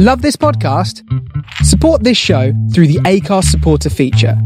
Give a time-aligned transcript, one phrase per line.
[0.00, 1.02] Love this podcast?
[1.64, 4.40] Support this show through the ACAST supporter feature.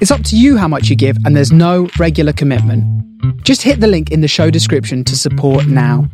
[0.00, 2.82] It's up to you how much you give, and there's no regular commitment.
[3.44, 6.08] Just hit the link in the show description to support now.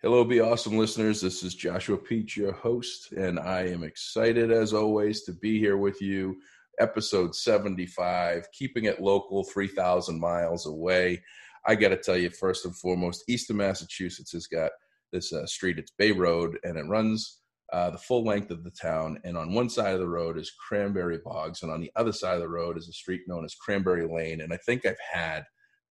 [0.00, 1.20] Hello, Be Awesome listeners.
[1.20, 5.76] This is Joshua Peach, your host, and I am excited as always to be here
[5.76, 6.38] with you.
[6.78, 11.22] Episode 75, keeping it local, 3,000 miles away.
[11.66, 14.70] I got to tell you, first and foremost, Eastern Massachusetts has got
[15.12, 15.78] this uh, street.
[15.78, 17.38] It's Bay Road, and it runs
[17.72, 19.18] uh, the full length of the town.
[19.24, 22.34] And on one side of the road is Cranberry Bogs, and on the other side
[22.34, 24.40] of the road is a street known as Cranberry Lane.
[24.40, 25.44] And I think I've had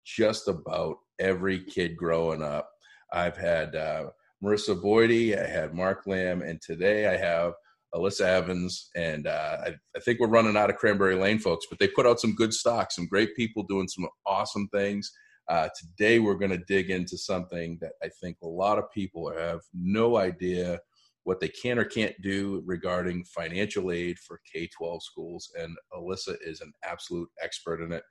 [0.05, 2.69] just about every kid growing up.
[3.13, 4.05] I've had uh,
[4.43, 7.53] Marissa Boydie, I had Mark Lamb, and today I have
[7.93, 8.89] Alyssa Evans.
[8.95, 12.05] And uh, I, I think we're running out of Cranberry Lane, folks, but they put
[12.05, 15.11] out some good stock, some great people doing some awesome things.
[15.49, 19.31] Uh, today, we're going to dig into something that I think a lot of people
[19.31, 20.79] have no idea
[21.23, 25.51] what they can or can't do regarding financial aid for K 12 schools.
[25.57, 28.03] And Alyssa is an absolute expert in it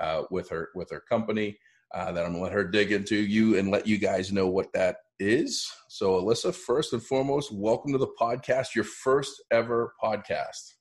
[0.00, 1.58] uh, with, her, with her company.
[1.94, 4.72] Uh, that I'm gonna let her dig into you and let you guys know what
[4.72, 5.70] that is.
[5.88, 10.73] So, Alyssa, first and foremost, welcome to the podcast, your first ever podcast.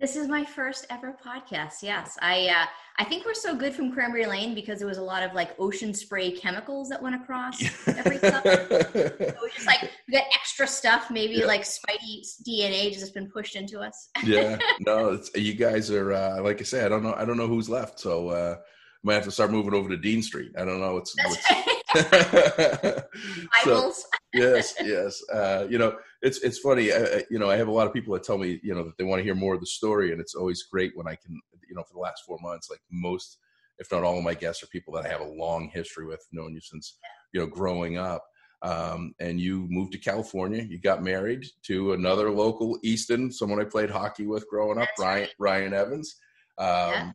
[0.00, 1.82] This is my first ever podcast.
[1.82, 2.64] Yes, I uh,
[2.98, 5.54] I think we're so good from Cranberry Lane because there was a lot of like
[5.58, 8.42] ocean spray chemicals that went across every cup.
[8.44, 11.10] so just like we got extra stuff.
[11.10, 11.44] Maybe yeah.
[11.44, 14.08] like Spidey DNA just been pushed into us.
[14.24, 17.12] yeah, no, you guys are uh, like I say, I don't know.
[17.12, 18.00] I don't know who's left.
[18.00, 18.56] So uh,
[19.02, 20.52] might have to start moving over to Dean Street.
[20.56, 20.96] I don't know.
[20.96, 21.46] It's, it's
[23.64, 23.92] so,
[24.32, 25.22] yes, yes.
[25.28, 26.92] Uh, you know, it's it's funny.
[26.92, 28.98] I, you know, I have a lot of people that tell me, you know, that
[28.98, 31.40] they want to hear more of the story, and it's always great when I can,
[31.68, 33.38] you know, for the last four months, like most,
[33.78, 36.26] if not all, of my guests are people that I have a long history with,
[36.32, 36.98] knowing you since,
[37.32, 38.24] you know, growing up.
[38.62, 40.62] Um, and you moved to California.
[40.62, 45.00] You got married to another local Easton, someone I played hockey with growing up, That's
[45.00, 45.30] Ryan right.
[45.38, 46.16] Ryan Evans.
[46.58, 47.12] Um, yeah.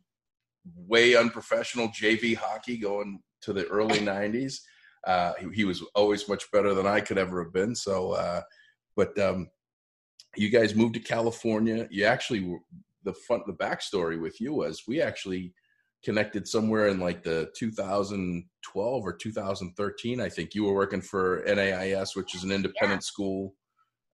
[0.74, 4.58] Way unprofessional JV hockey going to the early '90s.
[5.06, 7.76] Uh, he, he, was always much better than I could ever have been.
[7.76, 8.40] So, uh,
[8.96, 9.48] but um,
[10.36, 11.86] you guys moved to California.
[11.90, 12.58] You actually
[13.04, 15.52] the fun the backstory with you was we actually
[16.04, 20.20] connected somewhere in like the 2012 or 2013.
[20.20, 23.06] I think you were working for NAIS, which is an independent yeah.
[23.06, 23.54] school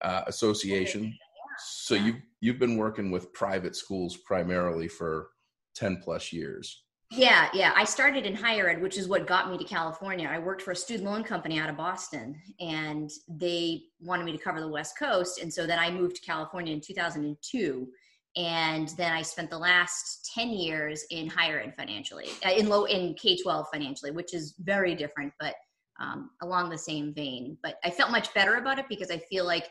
[0.01, 1.05] uh, association.
[1.05, 1.11] Yeah.
[1.59, 5.29] So you you've been working with private schools primarily for
[5.75, 6.82] 10 plus years.
[7.15, 7.73] Yeah, yeah.
[7.75, 10.27] I started in higher ed, which is what got me to California.
[10.27, 14.37] I worked for a student loan company out of Boston, and they wanted me to
[14.39, 15.39] cover the West Coast.
[15.39, 17.87] And so then I moved to California in 2002.
[18.35, 22.85] And then I spent the last 10 years in higher ed financially, uh, in low,
[22.85, 25.53] in K 12 financially, which is very different, but
[25.99, 27.59] um, along the same vein.
[27.61, 29.67] But I felt much better about it because I feel like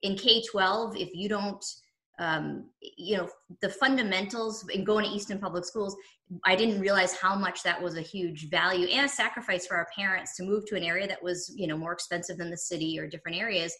[0.00, 1.62] in K 12, if you don't,
[2.18, 3.28] um, you know
[3.60, 5.94] the fundamentals in going to easton public schools
[6.44, 9.86] i didn't realize how much that was a huge value and a sacrifice for our
[9.96, 12.98] parents to move to an area that was you know more expensive than the city
[12.98, 13.74] or different areas.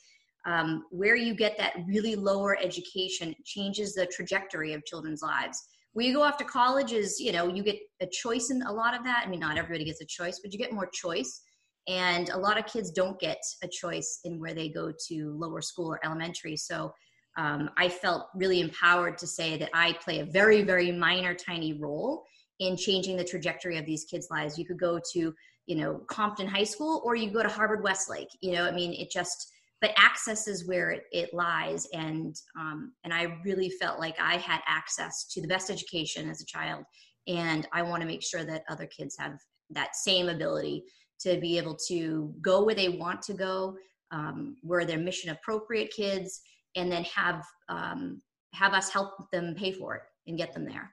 [0.44, 5.60] Um, where you get that really lower education changes the trajectory of children's lives.
[5.92, 8.72] Where you go off to college is you know you get a choice in a
[8.72, 9.24] lot of that.
[9.26, 11.42] I mean not everybody gets a choice but you get more choice.
[11.88, 15.62] And a lot of kids don't get a choice in where they go to lower
[15.62, 16.56] school or elementary.
[16.56, 16.92] So
[17.36, 21.74] um, I felt really empowered to say that I play a very, very minor, tiny
[21.74, 22.24] role
[22.60, 24.58] in changing the trajectory of these kids' lives.
[24.58, 25.34] You could go to,
[25.66, 28.30] you know, Compton High School or you go to Harvard Westlake.
[28.40, 29.52] You know, I mean, it just,
[29.82, 31.86] but access is where it, it lies.
[31.92, 36.40] And, um, and I really felt like I had access to the best education as
[36.40, 36.84] a child.
[37.28, 39.38] And I want to make sure that other kids have
[39.70, 40.84] that same ability
[41.20, 43.76] to be able to go where they want to go,
[44.10, 46.40] um, where they're mission appropriate kids
[46.76, 48.22] and then have um,
[48.52, 50.92] have us help them pay for it and get them there.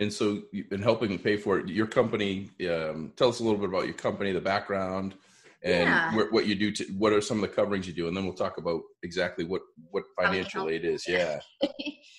[0.00, 2.50] And so, in helping pay for it, your company.
[2.68, 5.14] Um, tell us a little bit about your company, the background,
[5.64, 6.12] and yeah.
[6.12, 6.70] wh- what you do.
[6.70, 9.44] To, what are some of the coverings you do, and then we'll talk about exactly
[9.44, 11.04] what what financial aid is.
[11.08, 11.40] Yeah.
[11.62, 11.72] yep.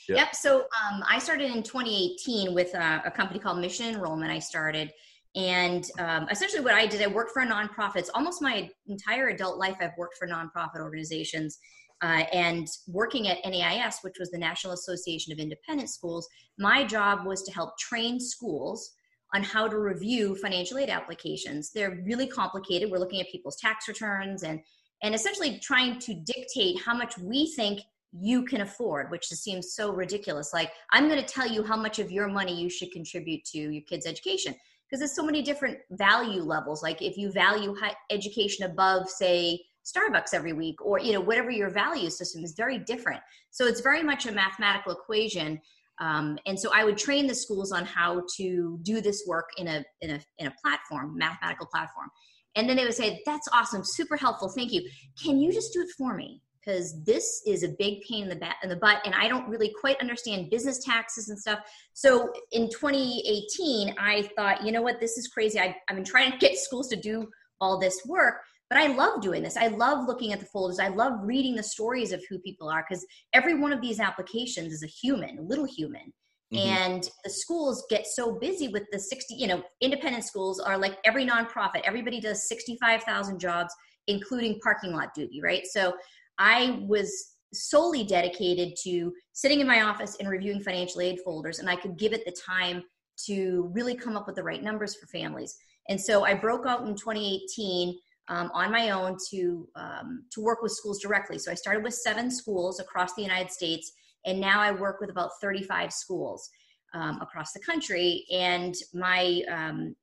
[0.09, 0.35] yep.
[0.35, 4.29] So um, I started in 2018 with a, a company called Mission Enrollment.
[4.29, 4.91] I started,
[5.35, 8.09] and um, essentially what I did, I worked for nonprofits.
[8.13, 11.59] Almost my entire adult life, I've worked for nonprofit organizations
[12.01, 17.25] uh, and working at NAIS, which was the National Association of Independent Schools, my job
[17.25, 18.91] was to help train schools
[19.33, 21.71] on how to review financial aid applications.
[21.71, 22.89] They're really complicated.
[22.89, 24.59] We're looking at people's tax returns and
[25.01, 27.79] and essentially trying to dictate how much we think
[28.11, 30.51] you can afford, which seems so ridiculous.
[30.53, 33.57] Like, I'm going to tell you how much of your money you should contribute to
[33.57, 34.55] your kids' education.
[34.85, 37.75] because there's so many different value levels like if you value
[38.09, 42.77] education above say starbucks every week or you know whatever your value system is very
[42.79, 43.21] different.
[43.51, 45.59] So it's very much a mathematical equation.
[46.01, 49.67] Um, and so i would train the schools on how to do this work in
[49.67, 52.09] a in a in a platform mathematical platform.
[52.55, 54.87] And then they would say that's awesome super helpful thank you.
[55.21, 56.41] Can you just do it for me?
[56.63, 59.49] Because this is a big pain in the, bat, in the butt and i don't
[59.49, 61.59] really quite understand business taxes and stuff.
[61.93, 65.01] So in 2018 i thought you know what?
[65.01, 65.59] This is crazy.
[65.59, 67.27] I, i've been trying to get schools to do
[67.61, 68.35] all this work
[68.69, 69.57] but i love doing this.
[69.57, 70.79] I love looking at the folders.
[70.79, 74.73] I love reading the stories of who people are because every one of these applications
[74.73, 76.13] is a human a little human.
[76.51, 76.67] Mm-hmm.
[76.67, 80.97] and the schools get so busy with the 60 you know independent schools are like
[81.05, 81.81] every nonprofit.
[81.83, 83.73] Everybody does 65,000 jobs
[84.07, 85.65] including parking lot duty right?
[85.67, 85.93] So
[86.39, 91.69] I was solely dedicated to sitting in my office and reviewing financial aid folders, and
[91.69, 92.83] I could give it the time
[93.25, 95.55] to really come up with the right numbers for families.
[95.89, 97.97] And so I broke out in 2018
[98.29, 101.37] um, on my own to um, to work with schools directly.
[101.37, 103.91] So I started with seven schools across the United States,
[104.25, 106.49] and now I work with about 35 schools
[106.93, 108.25] um, across the country.
[108.31, 109.95] And my um,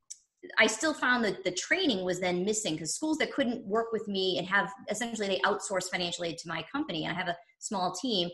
[0.59, 4.07] I still found that the training was then missing because schools that couldn't work with
[4.07, 7.37] me and have essentially they outsource financial aid to my company and I have a
[7.59, 8.29] small team.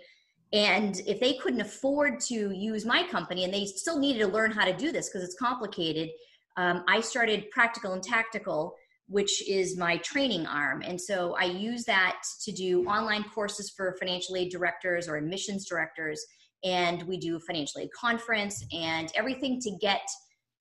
[0.52, 4.50] And if they couldn't afford to use my company and they still needed to learn
[4.50, 6.10] how to do this because it's complicated,
[6.58, 8.74] um, I started Practical and Tactical,
[9.12, 10.82] which is my training arm.
[10.82, 15.68] And so I use that to do online courses for financial aid directors or admissions
[15.68, 16.24] directors.
[16.64, 20.00] And we do financial aid conference and everything to get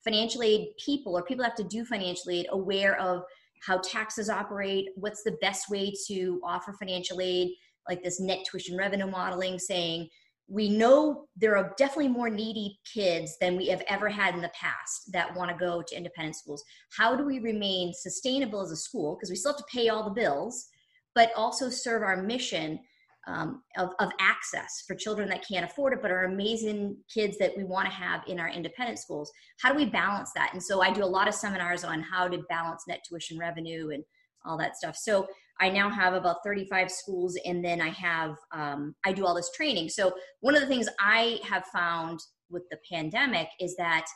[0.04, 3.22] financial aid people or people have to do financial aid aware of
[3.66, 7.52] how taxes operate, what's the best way to offer financial aid,
[7.88, 10.08] like this net tuition revenue modeling, saying
[10.52, 14.50] we know there are definitely more needy kids than we have ever had in the
[14.50, 16.62] past that want to go to independent schools.
[16.94, 19.16] How do we remain sustainable as a school?
[19.16, 20.68] Because we still have to pay all the bills,
[21.14, 22.78] but also serve our mission
[23.26, 27.56] um, of, of access for children that can't afford it but are amazing kids that
[27.56, 30.82] we want to have in our independent schools how do we balance that and so
[30.82, 34.02] i do a lot of seminars on how to balance net tuition revenue and
[34.44, 35.24] all that stuff so
[35.60, 39.50] i now have about 35 schools and then i have um, i do all this
[39.52, 39.88] training.
[39.88, 42.20] So one of the things i have found
[42.50, 44.06] with the pandemic is that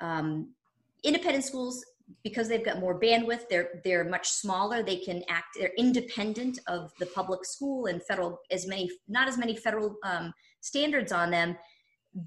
[0.00, 0.52] um,
[1.04, 1.84] independent schools
[2.24, 4.82] because they've got more bandwidth they're they're much smaller.
[4.82, 9.36] They can act they're independent of the public school and federal as many not as
[9.36, 11.56] many federal um, standards on them.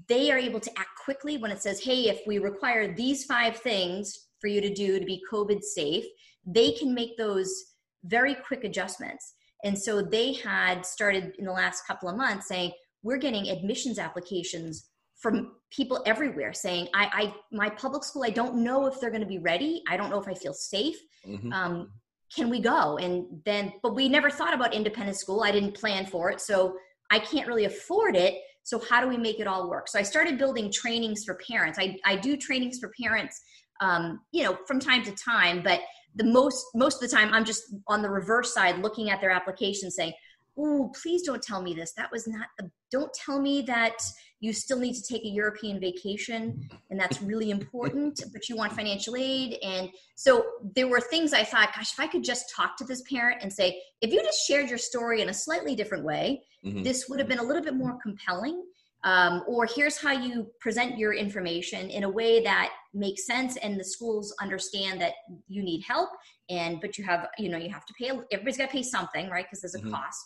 [0.08, 3.56] They are able to act quickly when it says hey if we require these five
[3.56, 6.04] things for you to do to be covid safe
[6.46, 7.71] they can make those
[8.04, 9.34] very quick adjustments.
[9.64, 12.72] And so they had started in the last couple of months saying
[13.02, 14.88] we're getting admissions applications
[15.20, 19.22] from people everywhere saying I, I my public school i don't know if they're going
[19.22, 19.82] to be ready.
[19.88, 20.96] I don't know if i feel safe.
[21.26, 21.52] Mm-hmm.
[21.52, 21.90] um,
[22.34, 22.96] can we go?
[22.96, 25.44] And then but we never thought about independent school.
[25.44, 26.76] I didn't plan for it so
[27.10, 28.34] i can't really afford it.
[28.64, 29.86] So how do we make it all work?
[29.88, 31.78] So i started building trainings for parents.
[31.78, 33.40] I, I do trainings for parents
[33.80, 35.80] um, you know from time to time but
[36.16, 39.30] the most most of the time i'm just on the reverse side looking at their
[39.30, 40.12] application saying
[40.58, 43.96] oh please don't tell me this that was not the don't tell me that
[44.42, 48.72] you still need to take a European vacation, and that's really important, but you want
[48.72, 49.56] financial aid.
[49.62, 50.44] And so
[50.74, 53.52] there were things I thought, gosh, if I could just talk to this parent and
[53.52, 56.82] say, if you just shared your story in a slightly different way, mm-hmm.
[56.82, 58.64] this would have been a little bit more compelling.
[59.04, 63.78] Um, or here's how you present your information in a way that makes sense and
[63.78, 65.14] the schools understand that
[65.48, 66.10] you need help
[66.50, 69.28] and but you have you know you have to pay everybody's got to pay something
[69.28, 69.92] right because there's a mm-hmm.
[69.94, 70.20] cost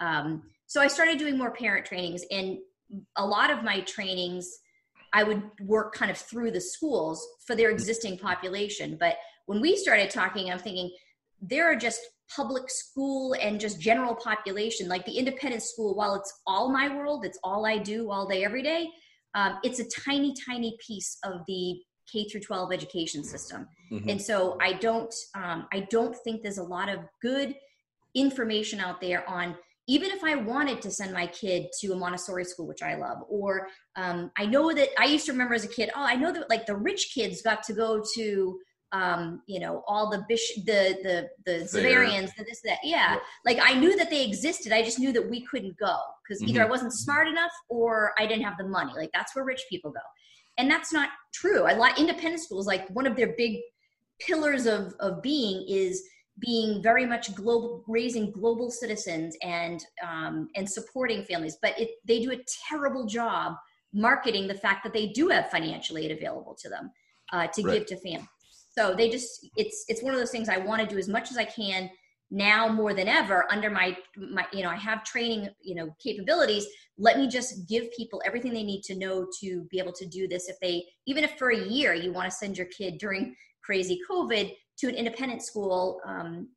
[0.00, 2.58] um, so i started doing more parent trainings and
[3.16, 4.58] a lot of my trainings
[5.12, 8.98] I would work kind of through the schools for their existing population.
[8.98, 9.16] But
[9.46, 10.90] when we started talking, I'm thinking
[11.40, 12.00] there are just
[12.34, 17.24] public school and just general population, like the independent school, while it's all my world,
[17.24, 18.88] it's all I do all day, every day,
[19.34, 21.78] um, it's a tiny, tiny piece of the
[22.10, 23.68] K through 12 education system.
[23.92, 24.08] Mm-hmm.
[24.08, 27.54] And so I don't, um, I don't think there's a lot of good
[28.14, 29.56] information out there on
[29.88, 33.18] even if I wanted to send my kid to a Montessori school, which I love,
[33.28, 36.32] or um, I know that I used to remember as a kid, oh, I know
[36.32, 38.58] that like the rich kids got to go to,
[38.92, 43.14] um, you know, all the bish, the the the Xaverians, the this that, yeah.
[43.14, 43.18] yeah.
[43.44, 44.72] Like I knew that they existed.
[44.72, 46.50] I just knew that we couldn't go because mm-hmm.
[46.50, 48.92] either I wasn't smart enough or I didn't have the money.
[48.94, 50.00] Like that's where rich people go,
[50.58, 51.64] and that's not true.
[51.70, 53.58] A lot independent schools, like one of their big
[54.20, 56.02] pillars of of being is
[56.38, 61.58] being very much global, raising global citizens and um, and supporting families.
[61.60, 62.38] But it, they do a
[62.68, 63.54] terrible job
[63.92, 66.90] marketing the fact that they do have financial aid available to them.
[67.32, 67.74] uh, to right.
[67.74, 68.28] give to families.
[68.76, 71.30] So they just it's it's one of those things I want to do as much
[71.30, 71.90] as I can
[72.30, 76.66] now more than ever under my my you know I have training you know capabilities.
[76.98, 80.28] Let me just give people everything they need to know to be able to do
[80.28, 80.48] this.
[80.48, 83.98] If they even if for a year you want to send your kid during crazy
[84.08, 86.48] COVID to an independent school, um,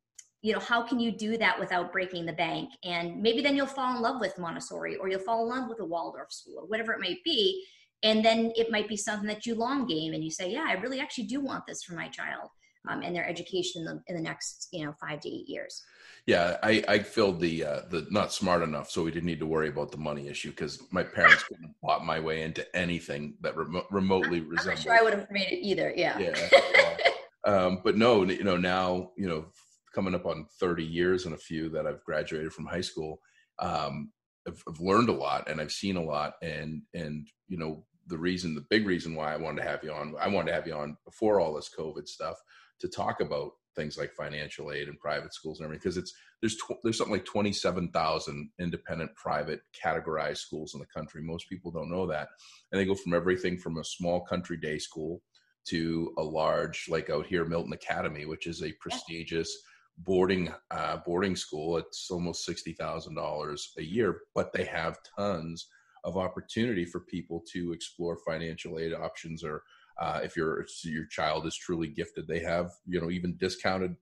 [0.41, 2.69] you know how can you do that without breaking the bank?
[2.83, 5.79] And maybe then you'll fall in love with Montessori or you'll fall in love with
[5.79, 7.63] a Waldorf school or whatever it might be
[8.03, 10.73] and then it might be something that you long game and you say yeah i
[10.73, 12.49] really actually do want this for my child
[12.87, 15.83] um, and their education in the, in the next you know five to eight years.
[16.25, 19.45] Yeah i i filled the uh the not smart enough so we didn't need to
[19.45, 23.55] worry about the money issue because my parents couldn't bought my way into anything that
[23.55, 26.17] rem- remotely I'm, resembled I'm sure i would have made it either yeah.
[26.19, 26.97] Yeah
[27.45, 29.45] um but no you know now you know
[29.93, 33.19] coming up on 30 years and a few that i've graduated from high school
[33.59, 34.11] um
[34.47, 38.17] I've, I've learned a lot and I've seen a lot and and you know the
[38.17, 40.67] reason, the big reason why I wanted to have you on, I wanted to have
[40.67, 42.37] you on before all this COVID stuff
[42.79, 46.57] to talk about things like financial aid and private schools and everything because it's there's
[46.57, 51.21] tw- there's something like 27,000 independent private categorized schools in the country.
[51.21, 52.29] Most people don't know that.
[52.71, 55.21] And they go from everything from a small country day school
[55.67, 59.55] to a large like out here Milton Academy which is a prestigious
[59.99, 61.77] boarding uh, boarding school.
[61.77, 65.67] It's almost $60,000 a year but they have tons
[66.03, 69.63] of opportunity for people to explore financial aid options or
[69.99, 73.95] uh, if your your child is truly gifted they have you know even discounted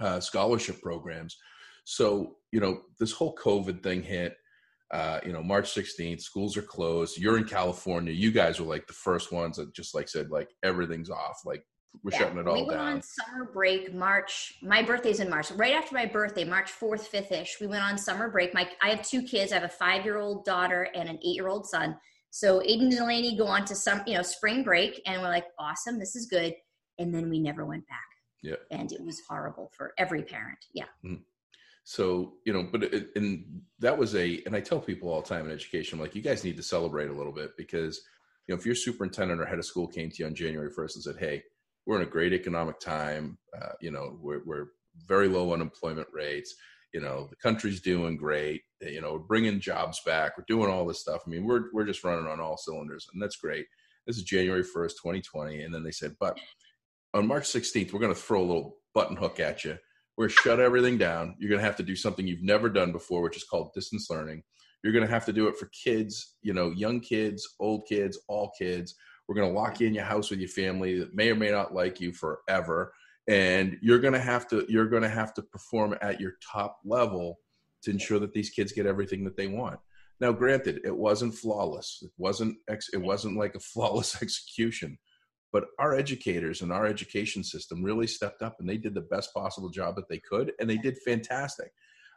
[0.00, 1.38] uh, scholarship programs.
[1.84, 4.34] So you know this whole covid thing hit
[4.90, 8.86] uh, you know march 16th schools are closed you're in california you guys were like
[8.86, 11.62] the first ones that just like said like everything's off like
[12.02, 12.92] we're yeah, shutting it all we went down.
[12.94, 14.54] on summer break March.
[14.62, 15.50] My birthday's in March.
[15.52, 18.54] Right after my birthday, March fourth, fifth ish, we went on summer break.
[18.54, 19.52] My I have two kids.
[19.52, 21.96] I have a five year old daughter and an eight year old son.
[22.30, 25.46] So Aiden and Delaney go on to some you know spring break, and we're like,
[25.58, 26.54] awesome, this is good.
[26.98, 27.98] And then we never went back.
[28.42, 28.56] Yeah.
[28.70, 30.58] And it was horrible for every parent.
[30.72, 30.84] Yeah.
[31.04, 31.22] Mm-hmm.
[31.84, 35.28] So you know, but it, and that was a, and I tell people all the
[35.28, 38.02] time in education, like you guys need to celebrate a little bit because
[38.46, 40.96] you know if your superintendent or head of school came to you on January first
[40.96, 41.42] and said, hey
[41.86, 43.38] we're in a great economic time.
[43.56, 44.66] Uh, you know, we're, we're
[45.06, 46.54] very low unemployment rates.
[46.92, 48.62] You know, the country's doing great.
[48.80, 50.36] You know, we're bringing jobs back.
[50.36, 51.22] We're doing all this stuff.
[51.26, 53.66] I mean, we're we're just running on all cylinders, and that's great.
[54.06, 56.38] This is January first, 2020, and then they said, but
[57.12, 59.78] on March 16th, we're going to throw a little button hook at you.
[60.16, 61.34] We're shut everything down.
[61.38, 64.08] You're going to have to do something you've never done before, which is called distance
[64.08, 64.42] learning.
[64.82, 68.18] You're going to have to do it for kids, you know, young kids, old kids,
[68.28, 68.94] all kids.
[69.28, 71.50] We're going to lock you in your house with your family that may or may
[71.50, 72.92] not like you forever.
[73.28, 76.78] And you're going to have to you're going to have to perform at your top
[76.84, 77.40] level
[77.82, 79.80] to ensure that these kids get everything that they want.
[80.20, 81.98] Now, granted, it wasn't flawless.
[82.02, 84.98] It wasn't ex- it wasn't like a flawless execution,
[85.52, 89.34] but our educators and our education system really stepped up and they did the best
[89.34, 91.72] possible job that they could, and they did fantastic.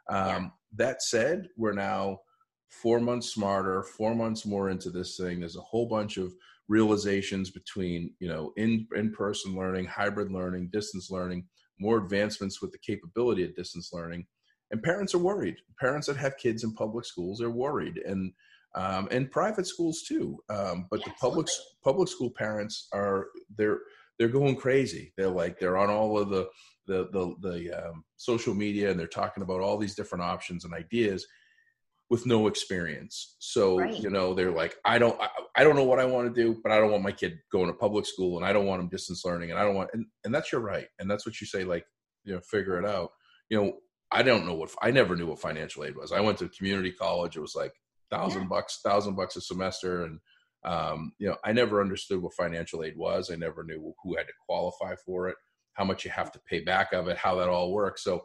[0.08, 0.48] Um, yeah.
[0.76, 2.20] That said, we're now
[2.68, 5.40] four months smarter, four months more into this thing.
[5.40, 6.32] There's a whole bunch of
[6.70, 11.44] realizations between you know in in-person learning hybrid learning distance learning
[11.80, 14.26] more advancements with the capability of distance learning.
[14.70, 15.56] And parents are worried.
[15.80, 18.32] Parents that have kids in public schools are worried and
[18.76, 20.38] um, and private schools too.
[20.48, 21.48] Um, but the public
[21.82, 23.26] public school parents are
[23.58, 23.80] they're
[24.18, 25.12] they're going crazy.
[25.16, 26.48] They're like they're on all of the
[26.86, 30.72] the the, the um, social media and they're talking about all these different options and
[30.72, 31.26] ideas
[32.10, 33.36] with no experience.
[33.38, 33.96] So, right.
[33.96, 36.60] you know, they're like, I don't, I, I, don't know what I want to do,
[36.60, 38.88] but I don't want my kid going to public school and I don't want them
[38.88, 40.88] distance learning and I don't want, and, and that's your right.
[40.98, 41.86] And that's what you say, like,
[42.24, 43.12] you know, figure it out.
[43.48, 43.72] You know,
[44.10, 46.10] I don't know what, I never knew what financial aid was.
[46.10, 47.36] I went to community college.
[47.36, 47.72] It was like
[48.10, 48.48] thousand yeah.
[48.48, 50.04] bucks, thousand bucks a semester.
[50.04, 50.18] And,
[50.64, 53.30] um, you know, I never understood what financial aid was.
[53.30, 55.36] I never knew who had to qualify for it,
[55.74, 58.02] how much you have to pay back of it, how that all works.
[58.02, 58.20] So,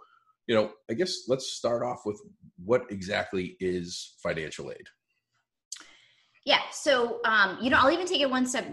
[0.48, 2.22] you know, I guess let's start off with
[2.64, 4.88] what exactly is financial aid.
[6.46, 6.62] Yeah.
[6.72, 8.68] So, um, you know, I'll even take it one step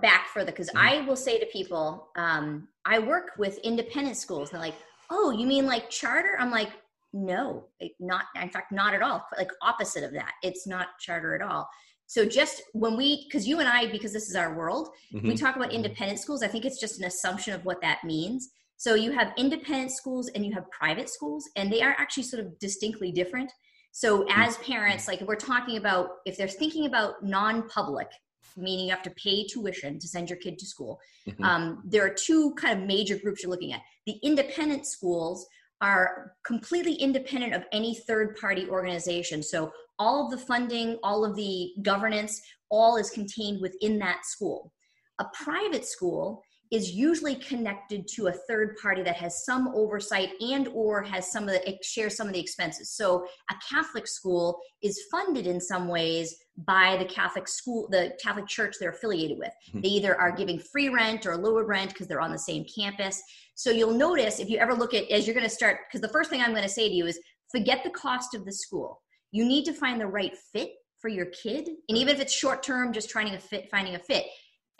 [0.00, 0.78] back further because mm-hmm.
[0.78, 4.50] I will say to people, um, I work with independent schools.
[4.50, 4.76] They're like,
[5.10, 6.36] oh, you mean like charter?
[6.38, 6.70] I'm like,
[7.12, 7.66] no,
[7.98, 9.26] not, in fact, not at all.
[9.36, 10.32] Like opposite of that.
[10.42, 11.68] It's not charter at all.
[12.06, 15.28] So just when we, because you and I, because this is our world, mm-hmm.
[15.28, 15.76] we talk about mm-hmm.
[15.76, 16.42] independent schools.
[16.42, 18.50] I think it's just an assumption of what that means.
[18.80, 22.42] So you have independent schools and you have private schools, and they are actually sort
[22.42, 23.52] of distinctly different.
[23.92, 28.08] So as parents, like if we're talking about if they're thinking about non-public,
[28.56, 31.44] meaning you have to pay tuition to send your kid to school, mm-hmm.
[31.44, 33.82] um, there are two kind of major groups you're looking at.
[34.06, 35.46] The independent schools
[35.82, 39.42] are completely independent of any third party organization.
[39.42, 44.72] So all of the funding, all of the governance, all is contained within that school.
[45.18, 50.68] A private school is usually connected to a third party that has some oversight and
[50.68, 52.94] or has some of the shares some of the expenses.
[52.94, 58.46] So a catholic school is funded in some ways by the catholic school the catholic
[58.46, 59.52] church they're affiliated with.
[59.68, 59.80] Mm-hmm.
[59.80, 63.20] they either are giving free rent or lower rent because they're on the same campus.
[63.54, 66.12] So you'll notice if you ever look at as you're going to start because the
[66.12, 67.18] first thing i'm going to say to you is
[67.50, 69.02] forget the cost of the school.
[69.32, 71.68] You need to find the right fit for your kid.
[71.88, 74.26] And even if it's short term just trying to fit finding a fit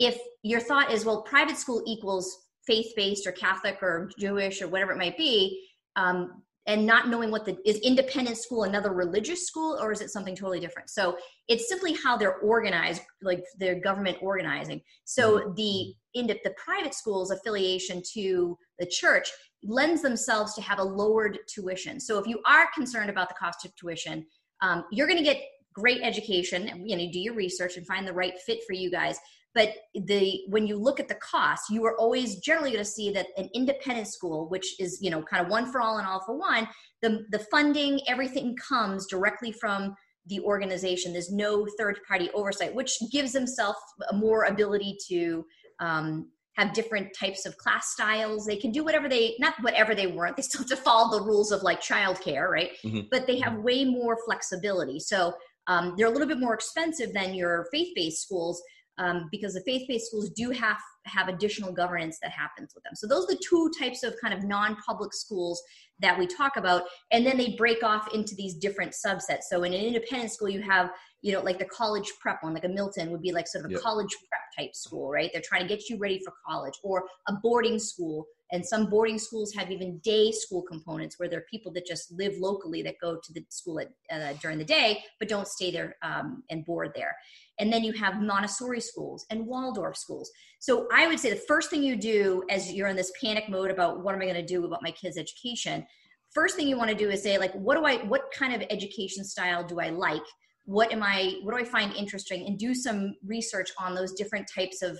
[0.01, 4.91] if your thought is well private school equals faith-based or catholic or jewish or whatever
[4.91, 5.65] it might be
[5.95, 10.11] um, and not knowing what the is independent school another religious school or is it
[10.11, 10.89] something totally different?
[10.89, 11.17] So
[11.47, 14.81] it's simply how they're organized like their government organizing.
[15.05, 15.53] So mm-hmm.
[15.55, 19.29] the in the, the private schools affiliation to the church
[19.63, 21.99] lends themselves to have a lowered tuition.
[21.99, 24.25] So if you are concerned about the cost of tuition
[24.61, 25.41] um, you're going to get
[25.73, 29.17] great education you know do your research and find the right fit for you guys
[29.53, 33.11] but the when you look at the cost you are always generally going to see
[33.11, 36.23] that an independent school which is you know kind of one for all and all
[36.25, 36.67] for one
[37.01, 39.95] the the funding everything comes directly from
[40.27, 41.13] the organization.
[41.13, 43.79] There's no third party oversight which gives themselves
[44.13, 45.45] more ability to
[45.79, 48.45] um, have different types of class styles.
[48.45, 51.25] They can do whatever they not whatever they want they still have to follow the
[51.25, 52.71] rules of like childcare right?
[52.85, 53.01] Mm-hmm.
[53.09, 54.99] but they have way more flexibility.
[54.99, 55.33] So
[55.67, 58.61] um, they're a little bit more expensive than your faith-based schools
[58.97, 62.93] um, because the faith-based schools do have have additional governance that happens with them.
[62.95, 65.61] So those are the two types of kind of non-public schools
[65.99, 69.43] that we talk about, and then they break off into these different subsets.
[69.49, 72.65] So in an independent school, you have you know like the college prep one, like
[72.65, 73.81] a Milton would be like sort of a yep.
[73.81, 75.29] college prep type school, right?
[75.33, 78.25] They're trying to get you ready for college, or a boarding school.
[78.51, 82.11] And some boarding schools have even day school components where there are people that just
[82.11, 85.71] live locally that go to the school at, uh, during the day but don't stay
[85.71, 87.15] there um, and board there.
[87.59, 90.31] And then you have Montessori schools and Waldorf schools.
[90.59, 93.71] So I would say the first thing you do as you're in this panic mode
[93.71, 95.85] about what am I going to do about my kids' education,
[96.33, 98.67] first thing you want to do is say like, what do I, what kind of
[98.69, 100.23] education style do I like?
[100.65, 102.47] What am I, what do I find interesting?
[102.47, 104.97] And do some research on those different types of,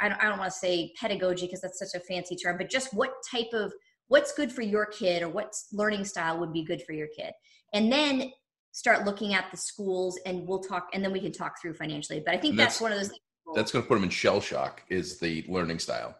[0.00, 2.70] I don't, I don't want to say pedagogy because that's such a fancy term, but
[2.70, 3.72] just what type of,
[4.08, 7.32] what's good for your kid or what learning style would be good for your kid.
[7.72, 8.32] And then
[8.74, 12.20] start looking at the schools and we'll talk and then we can talk through financially
[12.26, 13.12] but i think that's, that's, one of those
[13.54, 16.16] that's going to put them in shell shock is the learning style.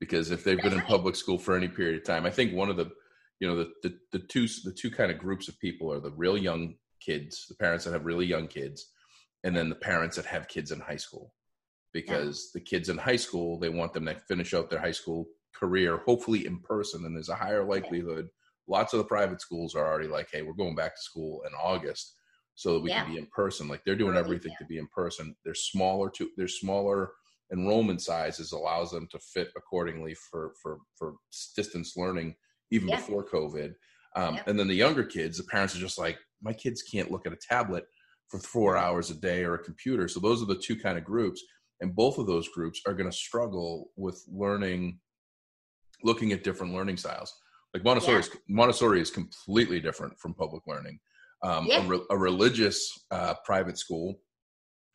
[0.00, 2.68] Because if they've been in public school for any period of time i think one
[2.68, 2.90] of the
[3.40, 6.10] you know the, the the two the two kind of groups of people are the
[6.10, 8.90] real young kids the parents that have really young kids
[9.44, 11.32] and then the parents that have kids in high school
[11.94, 12.60] because yeah.
[12.60, 16.02] the kids in high school they want them to finish out their high school career
[16.04, 18.28] hopefully in person and there's a higher likelihood
[18.66, 21.52] lots of the private schools are already like, hey, we're going back to school in
[21.54, 22.14] August
[22.54, 23.04] so that we yeah.
[23.04, 23.68] can be in person.
[23.68, 24.58] Like they're doing everything yeah.
[24.58, 25.34] to be in person.
[25.44, 27.12] They're smaller to they're smaller
[27.52, 31.14] enrollment sizes allows them to fit accordingly for for for
[31.56, 32.34] distance learning
[32.70, 33.74] even before COVID.
[34.16, 37.26] Um, And then the younger kids, the parents are just like, my kids can't look
[37.26, 37.84] at a tablet
[38.28, 40.08] for four hours a day or a computer.
[40.08, 41.42] So those are the two kind of groups,
[41.80, 44.98] and both of those groups are going to struggle with learning,
[46.02, 47.34] looking at different learning styles.
[47.72, 48.20] Like Montessori, yeah.
[48.20, 50.98] is, Montessori is completely different from public learning.
[51.42, 51.84] Um, yeah.
[51.84, 54.20] a, re- a, religious uh, private school,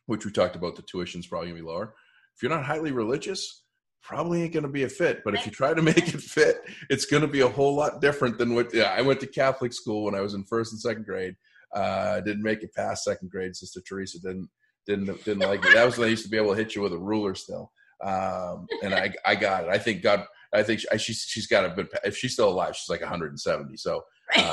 [0.06, 1.94] which we talked about, the tuition's probably gonna be lower.
[2.34, 3.64] If you're not highly religious,
[4.02, 5.22] probably ain't gonna be a fit.
[5.24, 8.38] But if you try to make it fit, it's gonna be a whole lot different
[8.38, 8.74] than what.
[8.74, 11.36] Yeah, I went to Catholic school when I was in first and second grade.
[11.72, 13.54] Uh, didn't make it past second grade.
[13.54, 14.48] Sister Teresa didn't
[14.86, 15.72] didn't didn't like me.
[15.72, 17.72] That was when I used to be able to hit you with a ruler still.
[18.02, 19.70] Um, and I I got it.
[19.70, 21.88] I think God I think she, she's she's got a good.
[22.04, 23.76] If she's still alive, she's like 170.
[23.76, 24.02] So um,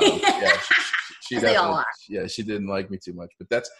[0.02, 0.74] yeah, she,
[1.22, 3.32] she, she yeah, she didn't like me too much.
[3.38, 3.70] But that's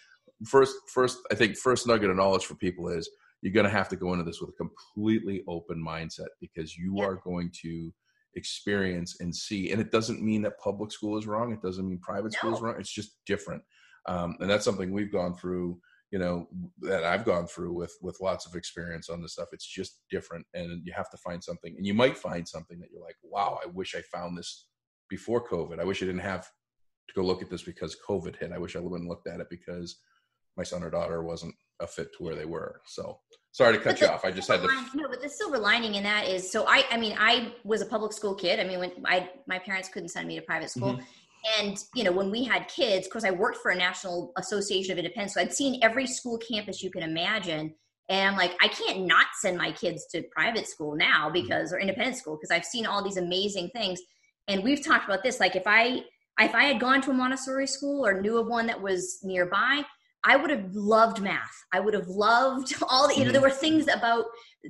[0.46, 1.18] first first.
[1.30, 3.08] I think first nugget of knowledge for people is
[3.42, 6.94] you're going to have to go into this with a completely open mindset because you
[6.96, 7.04] yeah.
[7.04, 7.92] are going to
[8.34, 9.70] experience and see.
[9.70, 11.52] And it doesn't mean that public school is wrong.
[11.52, 12.38] It doesn't mean private no.
[12.38, 12.74] school is wrong.
[12.78, 13.62] It's just different.
[14.06, 15.78] Um, and that's something we've gone through
[16.11, 16.49] you know
[16.81, 19.49] that I've gone through with with lots of experience on this stuff.
[19.53, 21.75] It's just different, and you have to find something.
[21.77, 24.68] And you might find something that you're like, "Wow, I wish I found this
[25.11, 25.79] before COVID.
[25.79, 26.44] I wish I didn't have
[27.09, 28.53] to go look at this because COVID hit.
[28.53, 29.99] I wish I wouldn't looked at it because
[30.57, 33.21] my son or daughter wasn't a fit to where they were." So
[33.53, 34.25] sorry to cut but you off.
[34.25, 34.66] I just had to.
[34.94, 36.85] No, but the silver lining in that is so I.
[36.90, 38.61] I mean, I was a public school kid.
[38.61, 40.94] I mean, when I my parents couldn't send me to private school.
[40.94, 41.05] Mm-hmm
[41.59, 44.92] and you know when we had kids of course i worked for a national association
[44.92, 47.74] of independents so i'd seen every school campus you can imagine
[48.09, 51.35] and i'm like i can't not send my kids to private school now mm-hmm.
[51.35, 54.01] because or independent school because i've seen all these amazing things
[54.48, 56.03] and we've talked about this like if i
[56.40, 59.83] if i had gone to a montessori school or knew of one that was nearby
[60.24, 61.64] I would have loved math.
[61.72, 63.51] I would have loved all the, you know, there mm-hmm.
[63.51, 64.27] were things about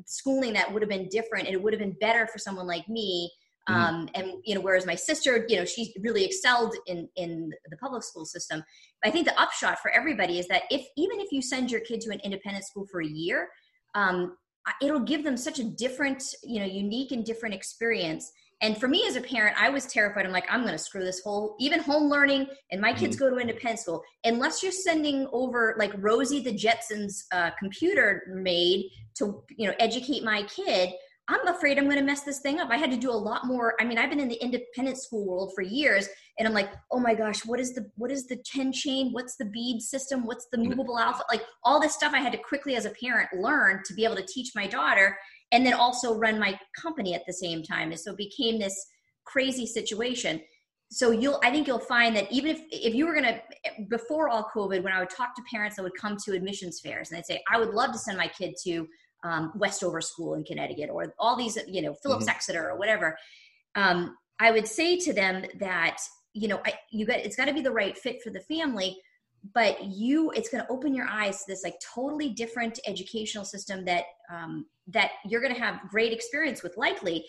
[0.07, 2.89] schooling that would have been different and it would have been better for someone like
[2.89, 3.31] me.
[3.69, 3.81] Mm-hmm.
[3.81, 7.77] Um, and, you know, whereas my sister, you know, she really excelled in, in the
[7.77, 8.63] public school system.
[9.05, 12.01] I think the upshot for everybody is that if, even if you send your kid
[12.03, 13.49] to an independent school for a year,
[13.95, 14.37] um,
[14.83, 19.05] it'll give them such a different, you know, unique and different experience and for me
[19.07, 20.27] as a parent, I was terrified.
[20.27, 23.27] I'm like, I'm going to screw this whole, even home learning, and my kids mm-hmm.
[23.27, 24.03] go to independent school.
[24.25, 28.87] Unless you're sending over like Rosie the Jetsons uh, computer maid
[29.19, 30.93] to, you know, educate my kid,
[31.31, 32.71] I'm afraid I'm going to mess this thing up.
[32.71, 33.75] I had to do a lot more.
[33.79, 36.99] I mean, I've been in the independent school world for years, and I'm like, oh
[36.99, 39.13] my gosh, what is the what is the ten chain?
[39.13, 40.25] What's the bead system?
[40.25, 41.25] What's the movable alpha?
[41.31, 44.17] Like all this stuff I had to quickly as a parent learn to be able
[44.17, 45.19] to teach my daughter
[45.53, 47.91] and then also run my company at the same time.
[47.91, 48.87] And so it became this
[49.25, 50.41] crazy situation.
[50.91, 53.41] So you'll, I think you'll find that even if, if you were going to,
[53.91, 57.11] before all COVID, when I would talk to parents that would come to admissions fairs
[57.11, 58.89] and they'd say, I would love to send my kid to
[59.25, 62.37] um, Westover School in Connecticut or all these, you know, Phillips mm-hmm.
[62.37, 63.17] Exeter or whatever.
[63.75, 65.99] Um, I would say to them that,
[66.33, 68.97] you know, I, you got, it's got to be the right fit for the family
[69.55, 73.85] but you it's going to open your eyes to this like totally different educational system
[73.85, 77.25] that um, that you're going to have great experience with likely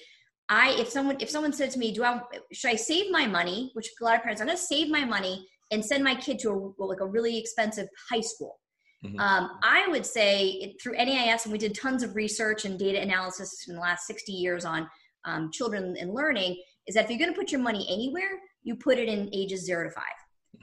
[0.49, 2.19] i if someone if someone said to me do i
[2.51, 5.05] should i save my money which a lot of parents i'm going to save my
[5.05, 6.49] money and send my kid to
[6.79, 8.59] a like a really expensive high school
[9.03, 9.19] mm-hmm.
[9.19, 13.65] um, i would say through NAIS and we did tons of research and data analysis
[13.67, 14.87] in the last 60 years on
[15.25, 18.75] um, children and learning is that if you're going to put your money anywhere you
[18.75, 20.05] put it in ages zero to five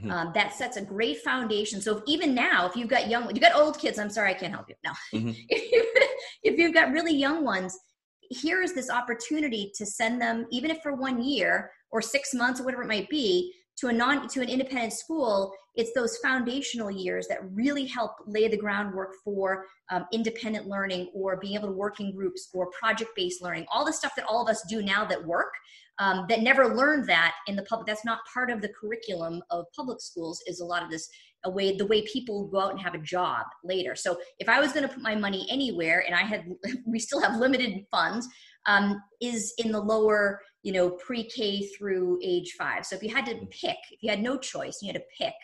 [0.01, 0.11] Mm-hmm.
[0.11, 1.81] Um, that sets a great foundation.
[1.81, 4.35] So if, even now, if you've got young, you got old kids, I'm sorry, I
[4.35, 4.75] can't help you.
[4.85, 5.31] No, mm-hmm.
[5.49, 5.92] if, you,
[6.42, 7.79] if you've got really young ones,
[8.29, 12.61] here is this opportunity to send them, even if for one year or six months
[12.61, 15.53] or whatever it might be, to a non to an independent school.
[15.75, 21.37] It's those foundational years that really help lay the groundwork for um, independent learning or
[21.37, 23.67] being able to work in groups or project based learning.
[23.71, 25.53] All the stuff that all of us do now that work
[25.99, 27.87] um, that never learned that in the public.
[27.87, 30.43] That's not part of the curriculum of public schools.
[30.47, 31.09] Is a lot of this
[31.45, 33.95] a way the way people go out and have a job later.
[33.95, 36.45] So if I was going to put my money anywhere, and I had
[36.87, 38.29] we still have limited funds,
[38.67, 42.85] um, is in the lower you know pre-K through age five.
[42.85, 45.35] So if you had to pick, if you had no choice, you had to pick.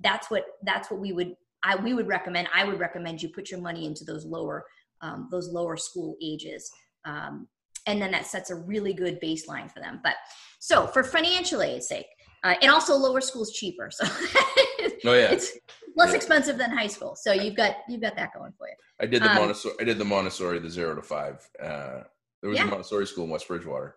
[0.00, 2.48] That's what that's what we would I we would recommend.
[2.52, 4.64] I would recommend you put your money into those lower
[5.00, 6.68] um, those lower school ages.
[7.04, 7.46] Um,
[7.86, 10.00] and then that sets a really good baseline for them.
[10.02, 10.14] But
[10.58, 12.06] so for financial aid's sake,
[12.42, 15.52] uh, and also lower school is cheaper, so oh yeah, it's
[15.96, 16.16] less yeah.
[16.16, 17.14] expensive than high school.
[17.14, 18.74] So you've got you've got that going for you.
[19.00, 19.76] I did the um, Montessori.
[19.80, 21.48] I did the Montessori, the zero to five.
[21.62, 22.00] Uh,
[22.40, 22.64] there was yeah.
[22.64, 23.94] a Montessori school in West Bridgewater.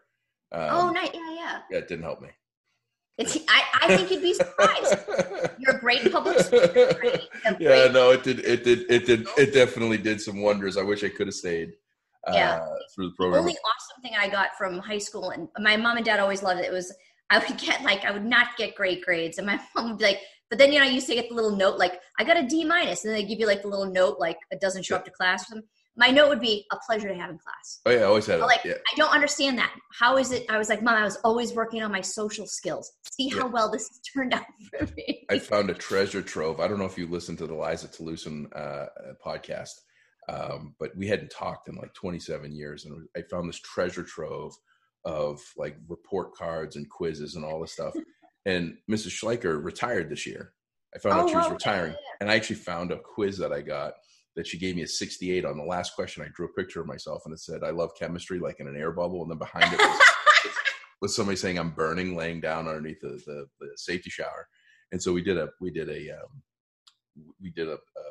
[0.55, 1.09] Um, oh, nice.
[1.13, 1.59] Yeah, yeah.
[1.69, 2.29] Yeah, it didn't help me.
[3.17, 4.97] It's, I, I think you'd be surprised.
[5.59, 7.19] You're a great public speaker.
[7.59, 8.39] Yeah, no, it did.
[8.39, 8.91] It did.
[8.91, 9.27] It did.
[9.37, 10.75] It definitely did some wonders.
[10.75, 11.73] I wish I could have stayed
[12.33, 12.55] yeah.
[12.55, 13.33] Uh, through the program.
[13.33, 16.43] The only awesome thing I got from high school, and my mom and dad always
[16.43, 16.93] loved it, was
[17.29, 20.05] I would get like I would not get great grades, and my mom would be
[20.05, 22.37] like, but then you know I used to get the little note like I got
[22.37, 24.83] a D minus, and then they give you like the little note like it doesn't
[24.83, 25.67] show up to class or something.
[25.97, 27.79] My note would be a pleasure to have in class.
[27.85, 28.43] Oh yeah, I always had it.
[28.43, 28.73] Like yeah.
[28.73, 29.73] I don't understand that.
[29.97, 30.45] How is it?
[30.49, 32.91] I was like, mom, I was always working on my social skills.
[33.11, 33.51] See how yeah.
[33.51, 35.25] well this has turned out for me.
[35.29, 36.59] I found a treasure trove.
[36.59, 38.87] I don't know if you listened to the Liza Toulousan uh,
[39.25, 39.71] podcast
[40.27, 44.53] um, but we hadn't talked in like 27 years, and I found this treasure trove
[45.03, 47.93] of like report cards and quizzes and all this stuff.
[48.45, 49.11] and Mrs.
[49.11, 50.53] Schleicher retired this year.
[50.95, 52.15] I found oh, out she was retiring, yeah.
[52.21, 53.93] and I actually found a quiz that I got
[54.35, 56.23] that she gave me a 68 on the last question.
[56.23, 58.75] I drew a picture of myself, and it said, "I love chemistry," like in an
[58.75, 60.01] air bubble, and then behind it was,
[61.01, 64.47] was somebody saying, "I'm burning," laying down underneath the, the, the safety shower.
[64.91, 66.41] And so we did a we did a um,
[67.41, 68.03] we did a, a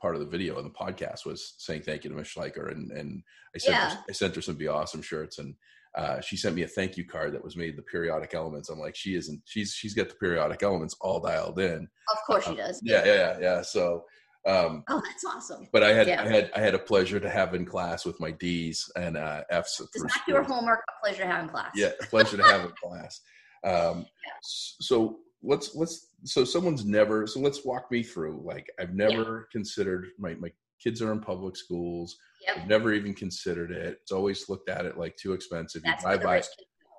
[0.00, 2.90] part of the video on the podcast was saying thank you to Miss Schleicher, and
[2.92, 3.22] and
[3.54, 3.90] I sent yeah.
[3.90, 5.54] her, I sent her some Be Awesome shirts, and
[5.96, 8.68] uh, she sent me a thank you card that was made the periodic elements.
[8.68, 9.42] I'm like, she isn't.
[9.46, 11.88] She's she's got the periodic elements all dialed in.
[12.12, 12.80] Of course she does.
[12.82, 13.38] Yeah, yeah, yeah.
[13.40, 13.62] yeah.
[13.62, 14.04] So.
[14.48, 15.68] Um, oh, that's awesome.
[15.72, 16.22] But I had yeah.
[16.22, 19.42] I had I had a pleasure to have in class with my D's and uh,
[19.50, 19.78] F's.
[19.92, 21.72] Does not your homework a pleasure to have in class?
[21.74, 23.20] Yeah, pleasure to have in class.
[23.64, 24.32] Um, yeah.
[24.40, 29.52] So let's let's so someone's never so let's walk me through like i've never yeah.
[29.52, 30.50] considered my my
[30.82, 32.58] kids are in public schools yep.
[32.58, 36.08] i've never even considered it it's always looked at it like too expensive that's you
[36.08, 36.44] buy right,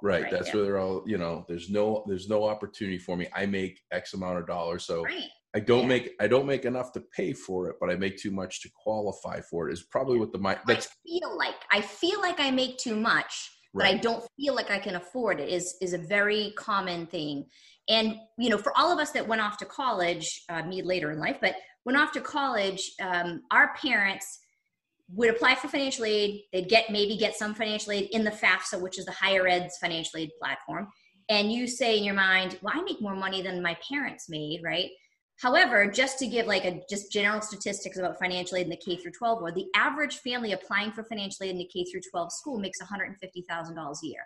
[0.02, 0.56] right, that's yeah.
[0.56, 4.14] where they're all you know there's no there's no opportunity for me i make x
[4.14, 5.24] amount of dollars so right.
[5.56, 5.88] I don't yeah.
[5.88, 8.70] make i don't make enough to pay for it but i make too much to
[8.76, 12.40] qualify for it is probably what the my that's I feel like i feel like
[12.40, 15.94] i make too much but i don't feel like i can afford it is is
[15.94, 17.46] a very common thing
[17.90, 21.12] And you know, for all of us that went off to college, uh, me later
[21.12, 24.40] in life, but went off to college, um, our parents
[25.12, 26.44] would apply for financial aid.
[26.54, 29.78] They'd get maybe get some financial aid in the FAFSA, which is the higher ed's
[29.82, 30.88] financial aid platform.
[31.30, 34.62] And you say in your mind, "Well, I make more money than my parents made,
[34.64, 34.92] right?"
[35.42, 38.98] However, just to give like a just general statistics about financial aid in the K
[38.98, 42.34] through 12 world, the average family applying for financial aid in the K through 12
[42.34, 44.22] school makes $150,000 a year.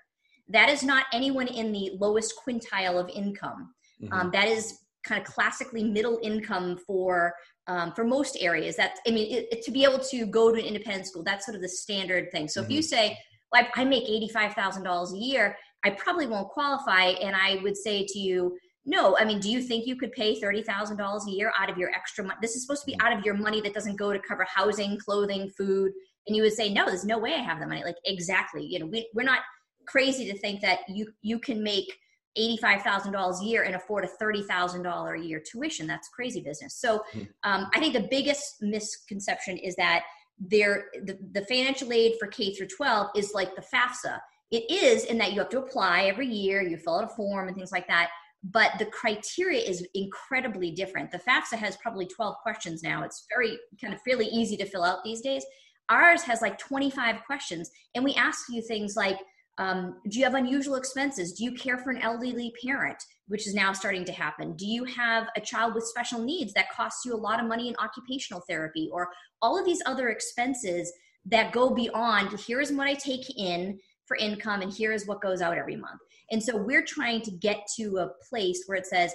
[0.50, 3.74] That is not anyone in the lowest quintile of income.
[4.02, 4.12] Mm-hmm.
[4.14, 7.36] Um, that is kind of classically middle income for
[7.68, 8.76] um, for most areas.
[8.76, 11.46] That I mean, it, it, to be able to go to an independent school, that's
[11.46, 12.48] sort of the standard thing.
[12.48, 12.72] So mm-hmm.
[12.72, 12.88] if you mm-hmm.
[12.88, 13.18] say,
[13.52, 17.36] well, I, I make eighty five thousand dollars a year, I probably won't qualify, and
[17.36, 19.18] I would say to you, no.
[19.18, 21.78] I mean, do you think you could pay thirty thousand dollars a year out of
[21.78, 22.38] your extra money?
[22.42, 24.98] This is supposed to be out of your money that doesn't go to cover housing,
[24.98, 25.92] clothing, food.
[26.28, 27.84] And you would say, no, there's no way I have the money.
[27.84, 29.40] Like exactly, you know, we, we're not
[29.88, 31.94] crazy to think that you you can make
[32.38, 35.86] $85,000 a year and afford a $30,000 a year tuition.
[35.86, 36.76] That's crazy business.
[36.76, 37.22] So hmm.
[37.44, 40.04] um, I think the biggest misconception is that
[40.40, 44.20] there the, the financial aid for K through 12 is like the FAFSA.
[44.52, 47.48] It is in that you have to apply every year, you fill out a form
[47.48, 48.10] and things like that.
[48.44, 51.12] But the criteria is incredibly different.
[51.12, 53.04] The FAFSA has probably 12 questions now.
[53.04, 55.46] It's very kind of fairly easy to fill out these days.
[55.90, 59.18] Ours has like 25 questions, and we ask you things like,
[59.58, 61.34] um, do you have unusual expenses?
[61.34, 64.56] Do you care for an elderly parent, which is now starting to happen?
[64.56, 67.68] Do you have a child with special needs that costs you a lot of money
[67.68, 69.10] in occupational therapy or
[69.42, 70.92] all of these other expenses
[71.26, 75.22] that go beyond here is what I take in for income and here is what
[75.22, 76.02] goes out every month.
[76.34, 79.14] And so we're trying to get to a place where it says,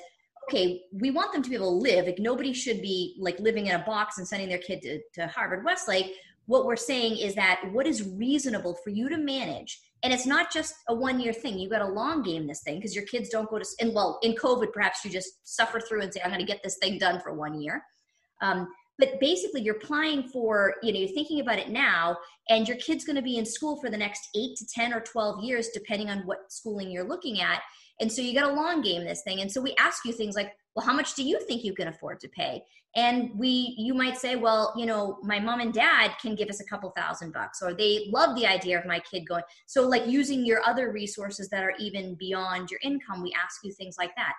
[0.48, 2.06] okay, we want them to be able to live.
[2.06, 5.26] Like nobody should be like living in a box and sending their kid to, to
[5.26, 6.14] Harvard Westlake.
[6.46, 10.52] What we're saying is that what is reasonable for you to manage and it's not
[10.52, 13.28] just a one year thing you got a long game this thing because your kids
[13.28, 16.30] don't go to and well in covid perhaps you just suffer through and say i'm
[16.30, 17.82] going to get this thing done for one year
[18.40, 22.16] um, but basically you're applying for you know you're thinking about it now
[22.50, 25.00] and your kid's going to be in school for the next 8 to 10 or
[25.00, 27.62] 12 years depending on what schooling you're looking at.
[28.00, 29.40] And so you got a long game this thing.
[29.40, 31.88] And so we ask you things like well how much do you think you can
[31.88, 32.62] afford to pay?
[32.96, 36.60] And we you might say well you know my mom and dad can give us
[36.60, 40.06] a couple thousand bucks or they love the idea of my kid going so like
[40.06, 44.14] using your other resources that are even beyond your income we ask you things like
[44.16, 44.34] that.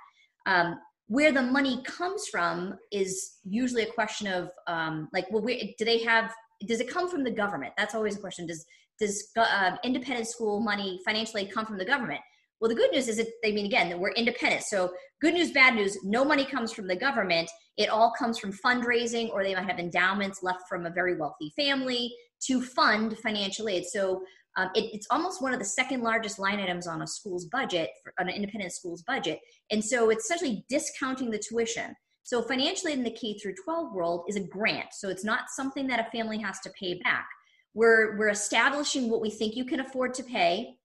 [0.46, 5.86] Um, where the money comes from is usually a question of um, like well do
[5.86, 6.32] they have
[6.66, 8.66] does it come from the government that's always a question does
[9.00, 12.22] does uh, independent school money financially come from the government
[12.60, 14.64] well, the good news is that, I mean, again, that we're independent.
[14.64, 14.92] So,
[15.22, 17.50] good news, bad news, no money comes from the government.
[17.78, 21.54] It all comes from fundraising, or they might have endowments left from a very wealthy
[21.56, 22.14] family
[22.48, 23.86] to fund financial aid.
[23.86, 24.24] So,
[24.58, 27.90] um, it, it's almost one of the second largest line items on a school's budget,
[28.20, 29.40] on an independent school's budget.
[29.72, 31.96] And so, it's essentially discounting the tuition.
[32.24, 34.94] So, financial aid in the K through 12 world is a grant.
[34.94, 37.28] So, it's not something that a family has to pay back.
[37.74, 40.76] We're, we're establishing what we think you can afford to pay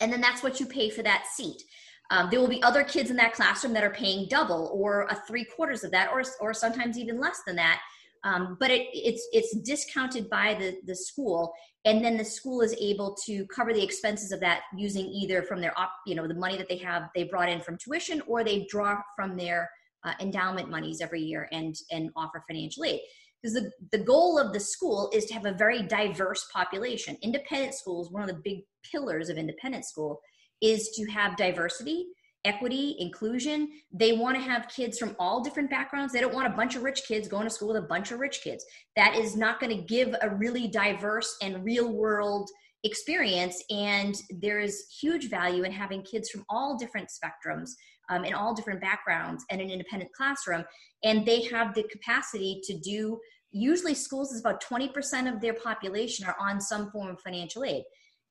[0.00, 1.62] and then that's what you pay for that seat.
[2.10, 5.16] Um, there will be other kids in that classroom that are paying double or a
[5.26, 7.80] three quarters of that, or or sometimes even less than that.
[8.26, 12.74] Um, but it, it's it's discounted by the the school, and then the school is
[12.80, 16.34] able to cover the expenses of that using either from their op, you know the
[16.34, 19.70] money that they have they brought in from tuition, or they draw from their
[20.04, 23.00] uh, endowment monies every year and and offer financial aid.
[23.40, 27.16] Because the, the goal of the school is to have a very diverse population.
[27.22, 30.20] Independent schools one of the big pillars of independent school
[30.60, 32.06] is to have diversity
[32.46, 33.68] equity inclusion.
[33.92, 36.12] They want to have kids from all different backgrounds.
[36.12, 38.20] They don't want a bunch of rich kids going to school with a bunch of
[38.20, 38.64] rich kids.
[38.94, 42.48] That is not going to give a really diverse and real world
[42.84, 47.70] experience and there is huge value in having kids from all different spectrums
[48.10, 50.62] um, in all different backgrounds and an independent classroom
[51.02, 53.18] and they have the capacity to do
[53.50, 57.82] usually schools is about 20% of their population are on some form of financial aid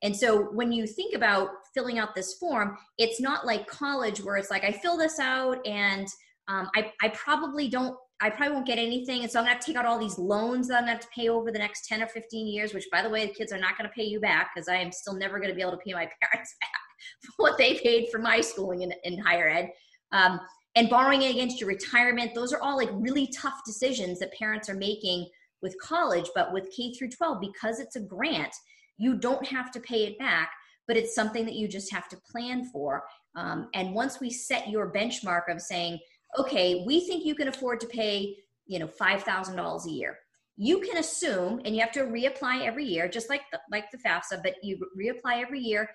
[0.05, 4.37] and so when you think about filling out this form it's not like college where
[4.37, 6.07] it's like i fill this out and
[6.47, 9.23] um, I, I probably don't I probably won't get anything.
[9.23, 11.01] And so I'm going to, to take out all these loans that I'm going to
[11.01, 13.33] have to pay over the next 10 or 15 years, which, by the way, the
[13.33, 15.55] kids are not going to pay you back because I am still never going to
[15.55, 16.81] be able to pay my parents back
[17.21, 19.69] for what they paid for my schooling in, in higher ed.
[20.13, 20.39] Um,
[20.75, 24.75] and borrowing against your retirement, those are all like really tough decisions that parents are
[24.75, 25.27] making
[25.61, 26.29] with college.
[26.33, 28.53] But with K through 12, because it's a grant,
[28.97, 30.51] you don't have to pay it back,
[30.87, 33.03] but it's something that you just have to plan for.
[33.35, 35.99] Um, and once we set your benchmark of saying,
[36.37, 38.35] okay, we think you can afford to pay,
[38.67, 40.17] you know, $5,000 a year.
[40.57, 43.97] You can assume, and you have to reapply every year, just like the, like the
[43.97, 45.89] FAFSA, but you reapply every year.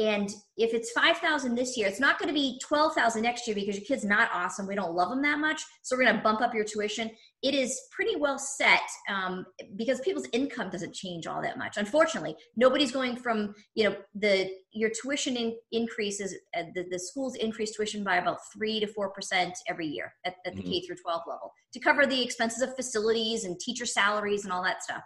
[0.00, 3.76] And if it's 5000 this year it's not going to be 12000 next year because
[3.76, 4.66] your kid's not awesome.
[4.66, 7.10] We don't love them that much so we're going to bump up your tuition.
[7.42, 11.76] It is pretty well set um, because people's income doesn't change all that much.
[11.76, 17.34] Unfortunately nobody's going from you know the your tuition in, increases uh, the, the schools
[17.36, 20.70] increase tuition by about 3 to 4 percent every year at, at the mm-hmm.
[20.70, 24.62] k through 12 level to cover the expenses of facilities and teacher salaries and all
[24.62, 25.02] that stuff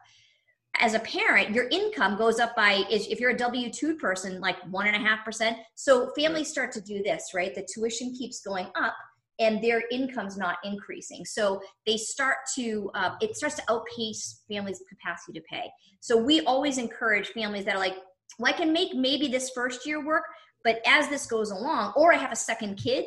[0.80, 4.56] as a parent, your income goes up by if you're a W two person, like
[4.70, 5.58] one and a half percent.
[5.74, 7.54] So families start to do this, right?
[7.54, 8.94] The tuition keeps going up,
[9.38, 11.24] and their income's not increasing.
[11.24, 15.70] So they start to uh, it starts to outpace families' capacity to pay.
[16.00, 17.96] So we always encourage families that are like,
[18.38, 20.24] well, I can make maybe this first year work,
[20.64, 23.04] but as this goes along, or I have a second kid,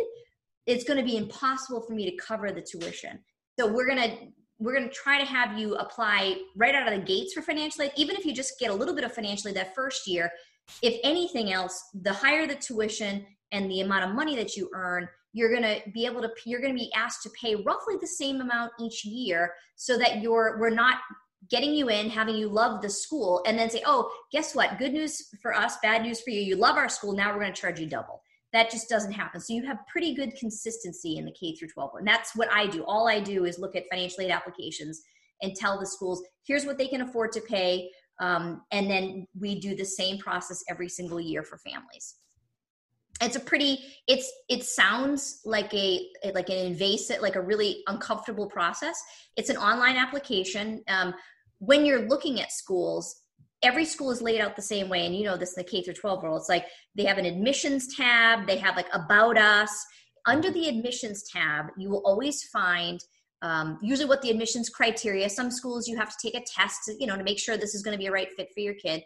[0.65, 3.19] it's going to be impossible for me to cover the tuition.
[3.60, 4.17] So we're going to
[4.60, 7.84] we're going to try to have you apply right out of the gates for financial
[7.84, 10.32] aid even if you just get a little bit of financial aid that first year.
[10.82, 15.08] If anything else the higher the tuition and the amount of money that you earn
[15.34, 18.08] you're going to be able to you're going to be asked to pay roughly the
[18.08, 20.98] same amount each year so that you're we're not
[21.50, 24.78] getting you in having you love the school and then say oh guess what?
[24.78, 26.41] Good news for us bad news for you.
[26.41, 27.13] You love our school.
[27.13, 28.22] Now we're going to charge you double
[28.53, 29.41] that just doesn't happen.
[29.41, 31.91] So you have pretty good consistency in the K through 12.
[31.99, 32.83] And that's what I do.
[32.86, 35.01] All I do is look at financial aid applications
[35.41, 37.89] and tell the schools, here's what they can afford to pay.
[38.19, 42.15] Um, and then we do the same process every single year for families.
[43.21, 48.47] It's a pretty, it's, it sounds like a, like an invasive, like a really uncomfortable
[48.47, 48.95] process.
[49.36, 50.83] It's an online application.
[50.88, 51.13] Um,
[51.60, 53.23] when you're looking at schools,
[53.63, 55.82] every school is laid out the same way and you know this in the k
[55.82, 56.39] through 12 world.
[56.39, 56.65] It's like
[56.96, 59.86] they have an admissions tab they have like about us.
[60.26, 63.00] Under the admissions tab you will always find
[63.41, 67.08] um, usually what the admissions criteria some schools you have to take a test you
[67.08, 69.04] know to make sure this is going to be a right fit for your kid.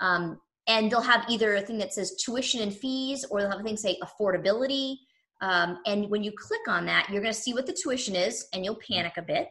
[0.00, 3.60] Um, and they'll have either a thing that says tuition and fees or they'll have
[3.60, 4.96] a thing say affordability.
[5.42, 8.46] Um, and when you click on that you're going to see what the tuition is
[8.52, 9.48] and you'll panic a bit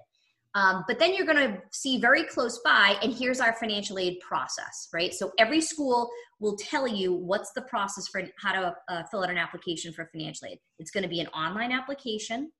[0.56, 4.20] um, but then you're going to see very close by, and here's our financial aid
[4.20, 5.13] process, right?
[5.13, 9.32] So every school will tell you what's the process for how to uh, fill out
[9.32, 10.60] an application for financial aid.
[10.78, 12.52] It's going to be an online application.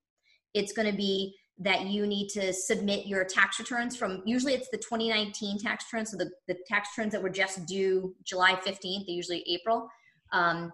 [0.56, 4.70] It's going to be that you need to submit your tax returns from usually it's
[4.70, 9.06] the 2019 tax returns, so the, the tax returns that were just due July 15th,
[9.06, 9.88] they usually April.
[10.32, 10.74] Um,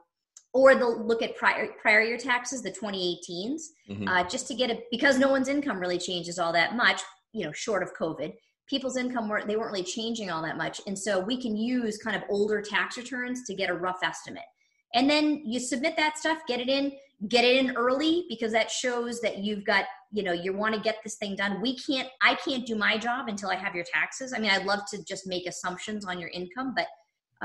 [0.53, 4.07] or they'll look at prior prior year taxes, the 2018s, mm-hmm.
[4.07, 7.01] uh, just to get it because no one's income really changes all that much,
[7.33, 8.33] you know, short of COVID.
[8.67, 11.97] People's income weren't they weren't really changing all that much, and so we can use
[11.97, 14.43] kind of older tax returns to get a rough estimate.
[14.93, 16.91] And then you submit that stuff, get it in,
[17.27, 20.81] get it in early because that shows that you've got, you know, you want to
[20.81, 21.61] get this thing done.
[21.61, 24.33] We can't, I can't do my job until I have your taxes.
[24.33, 26.87] I mean, I'd love to just make assumptions on your income, but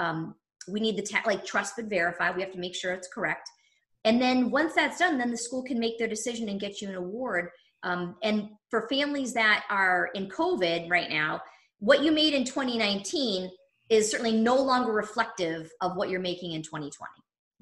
[0.01, 0.35] um,
[0.69, 3.49] we need the ta- like trust but verify we have to make sure it's correct.
[4.05, 6.89] And then once that's done then the school can make their decision and get you
[6.89, 7.51] an award.
[7.83, 11.43] Um, and for families that are in covid right now
[11.81, 13.51] what you made in 2019
[13.91, 17.13] is certainly no longer reflective of what you're making in 2020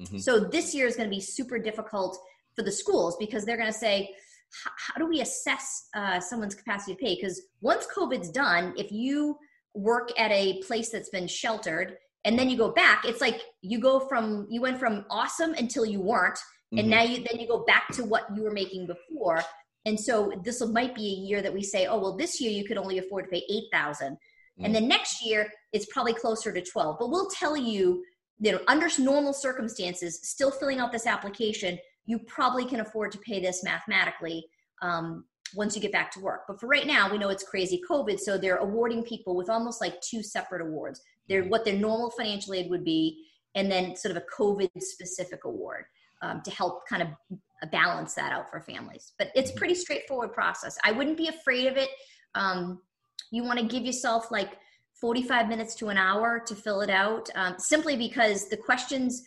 [0.00, 0.18] mm-hmm.
[0.18, 2.16] so this year is going to be super difficult
[2.54, 4.14] for the schools because they're going to say
[4.54, 7.14] how do we assess uh, someone's capacity to pay?
[7.14, 9.38] Because once covid's done if you
[9.74, 13.78] work at a place that's been sheltered and then you go back it's like you
[13.78, 16.78] go from you went from awesome until you weren't mm-hmm.
[16.78, 19.42] and now you then you go back to what you were making before
[19.84, 22.64] and so this might be a year that we say oh well this year you
[22.64, 24.64] could only afford to pay 8000 mm-hmm.
[24.64, 28.02] and then next year it's probably closer to 12 but we'll tell you
[28.38, 33.18] you know under normal circumstances still filling out this application you probably can afford to
[33.18, 34.44] pay this mathematically
[34.82, 36.42] um, once you get back to work.
[36.48, 39.80] But for right now, we know it's crazy COVID, so they're awarding people with almost
[39.80, 41.00] like two separate awards.
[41.32, 45.44] They're what their normal financial aid would be, and then sort of a COVID specific
[45.44, 45.84] award
[46.20, 49.12] um, to help kind of balance that out for families.
[49.18, 50.76] But it's a pretty straightforward process.
[50.84, 51.88] I wouldn't be afraid of it.
[52.34, 52.82] Um,
[53.30, 54.58] you want to give yourself like
[55.00, 59.22] 45 minutes to an hour to fill it out, um, simply because the questions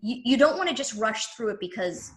[0.00, 2.12] you, you don't want to just rush through it because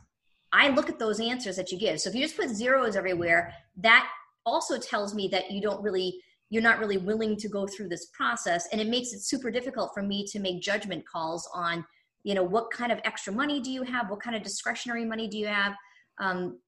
[0.53, 1.99] I look at those answers that you give.
[1.99, 4.07] So if you just put zeros everywhere, that
[4.45, 8.07] also tells me that you don't really you're not really willing to go through this
[8.07, 8.67] process.
[8.71, 11.83] And it makes it super difficult for me to make judgment calls on
[12.23, 14.11] you know what kind of extra money do you have?
[14.11, 15.73] What kind of discretionary money do you have?
[16.19, 16.59] Um,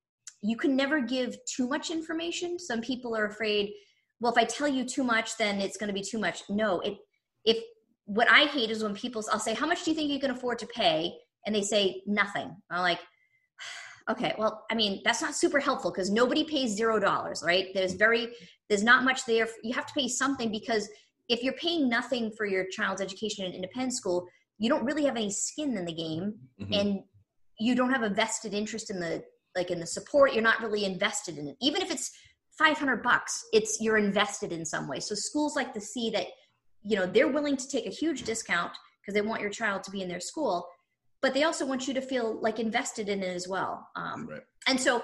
[0.41, 2.57] you can never give too much information.
[2.57, 3.71] Some people are afraid
[4.19, 6.43] well if i tell you too much then it's going to be too much.
[6.49, 6.95] No it
[7.45, 7.57] if
[8.05, 10.31] what i hate is when people i'll say how much do you think you can
[10.31, 11.13] afford to pay?
[11.45, 12.55] And they say nothing.
[12.71, 12.99] I'm like
[14.09, 17.67] okay well i mean that's not super helpful because nobody pays zero dollars right?
[17.73, 18.33] There's very
[18.73, 20.89] there's not much there you have to pay something because
[21.29, 24.25] if you're paying nothing for your child's education in independent school
[24.57, 26.73] you don't really have any skin in the game mm-hmm.
[26.73, 26.99] and
[27.59, 29.23] you don't have a vested interest in the
[29.55, 32.09] like in the support you're not really invested in it even if it's
[32.57, 36.25] 500 bucks it's you're invested in some way so schools like to see that
[36.81, 38.71] you know they're willing to take a huge discount
[39.01, 40.67] because they want your child to be in their school
[41.21, 44.41] but they also want you to feel like invested in it as well um, right.
[44.67, 45.03] and so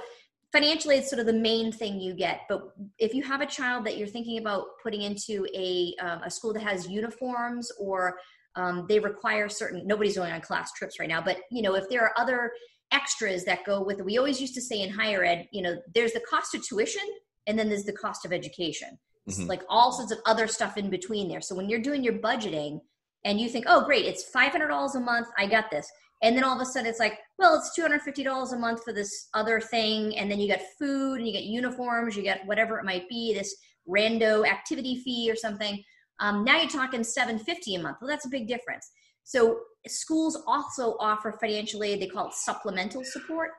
[0.52, 2.42] financially it's sort of the main thing you get.
[2.50, 6.32] But if you have a child that you're thinking about putting into a, um, a
[6.32, 8.18] school that has uniforms or
[8.56, 11.88] um, they require certain nobody's going on class trips right now but you know if
[11.88, 12.52] there are other
[12.92, 15.78] extras that go with it we always used to say in higher ed you know
[15.94, 17.04] there's the cost of tuition
[17.46, 18.98] and then there's the cost of education.
[19.30, 19.46] Mm-hmm.
[19.46, 21.42] like all sorts of other stuff in between there.
[21.42, 22.80] So when you're doing your budgeting
[23.26, 25.90] and you think oh great it's $500 a month i got this
[26.22, 29.30] and then all of a sudden it's like well it's $250 a month for this
[29.34, 30.18] other thing.
[30.18, 33.34] And then you get food and you get uniforms you get whatever it might be
[33.34, 33.56] this
[33.88, 35.84] rando activity fee or something.
[36.20, 37.98] Um, now you're talking 750 a month.
[38.02, 38.90] Well that's a big difference.
[39.24, 42.02] So schools also offer financial aid.
[42.02, 43.52] They call it supplemental support.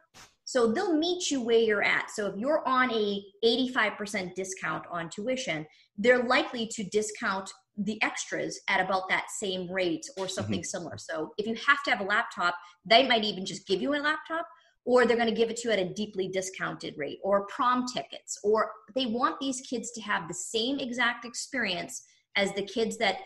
[0.44, 2.10] So they'll meet you where you're at.
[2.10, 5.64] So if you're on a 85% discount on tuition
[6.00, 7.50] they're likely to discount
[7.80, 10.64] the extras at about that same rate or something mm-hmm.
[10.64, 10.98] similar.
[10.98, 12.54] So if you have to have a laptop,
[12.84, 14.46] they might even just give you a laptop
[14.84, 17.86] or they're going to give it to you at a deeply discounted rate or prom
[17.86, 22.02] tickets or they want these kids to have the same exact experience
[22.36, 23.18] as the kids that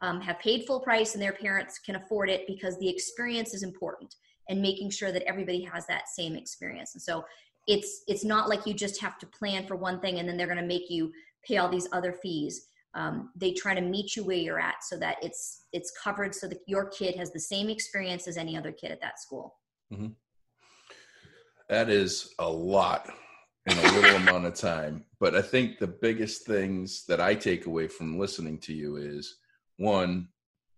[0.00, 3.62] um, have paid full price and their parents can afford it because the experience is
[3.62, 4.14] important
[4.48, 7.24] and making sure that everybody has that same experience and so
[7.68, 10.46] it's it's not like you just have to plan for one thing and then they're
[10.46, 11.12] going to make you
[11.46, 14.96] pay all these other fees um, they try to meet you where you're at so
[14.98, 18.72] that it's it's covered so that your kid has the same experience as any other
[18.72, 19.56] kid at that school
[19.92, 20.08] mm-hmm.
[21.68, 23.08] that is a lot
[23.66, 27.66] in a little amount of time but i think the biggest things that i take
[27.66, 29.36] away from listening to you is
[29.76, 30.28] one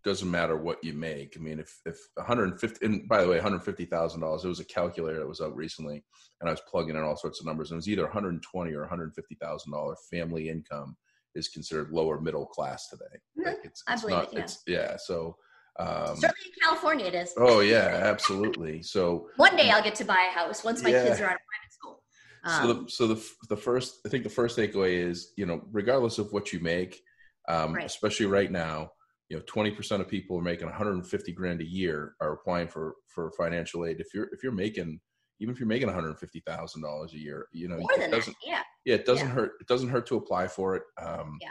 [0.04, 1.34] doesn't matter what you make.
[1.36, 4.44] I mean, if if 150 and by the way, 150 thousand dollars.
[4.44, 6.04] It was a calculator that was out recently,
[6.40, 7.70] and I was plugging in all sorts of numbers.
[7.70, 10.96] And it was either 120 or 150 thousand dollar family income
[11.34, 13.04] is considered lower middle class today.
[13.38, 13.46] Mm-hmm.
[13.46, 14.40] Like it's, it's I believe not, it, yeah.
[14.40, 14.96] It's, yeah.
[14.96, 15.36] So
[15.78, 17.34] um, certainly in California, it is.
[17.36, 18.82] Oh yeah, absolutely.
[18.82, 21.04] So one day I'll get to buy a house once my yeah.
[21.04, 22.02] kids are out of private school.
[22.44, 25.62] Um, so the so the the first I think the first takeaway is you know
[25.72, 27.00] regardless of what you make,
[27.48, 27.86] um, right.
[27.86, 28.90] especially right now
[29.28, 33.30] you know 20% of people are making 150 grand a year are applying for for
[33.32, 35.00] financial aid if you're if you're making
[35.40, 38.48] even if you're making 150 thousand dollars a year you know More it doesn't that.
[38.48, 39.34] yeah yeah it doesn't yeah.
[39.34, 41.48] hurt it doesn't hurt to apply for it um yeah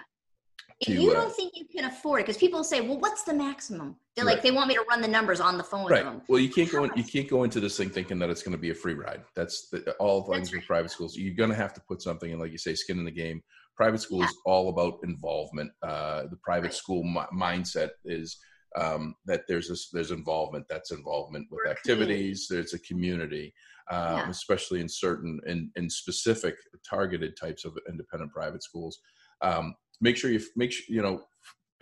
[0.79, 3.23] if to, you don't uh, think you can afford it because people say well what's
[3.23, 4.35] the maximum they're right.
[4.35, 6.71] like they want me to run the numbers on the phone right well you can't
[6.71, 8.75] go in, you can't go into this thing thinking that it's going to be a
[8.75, 10.59] free ride that's the, all things right.
[10.59, 12.97] with private schools you're going to have to put something in like you say skin
[12.99, 13.41] in the game
[13.75, 14.25] private school yeah.
[14.25, 15.71] is all about involvement.
[15.81, 16.73] Uh, the private right.
[16.73, 18.37] school m- mindset is
[18.75, 20.65] um, that there's this, there's involvement.
[20.69, 22.47] That's involvement with activities.
[22.49, 23.53] There's a community,
[23.91, 24.29] um, yeah.
[24.29, 26.55] especially in certain in, in specific
[26.87, 28.99] targeted types of independent private schools.
[29.41, 31.23] Um, make sure you make sure you know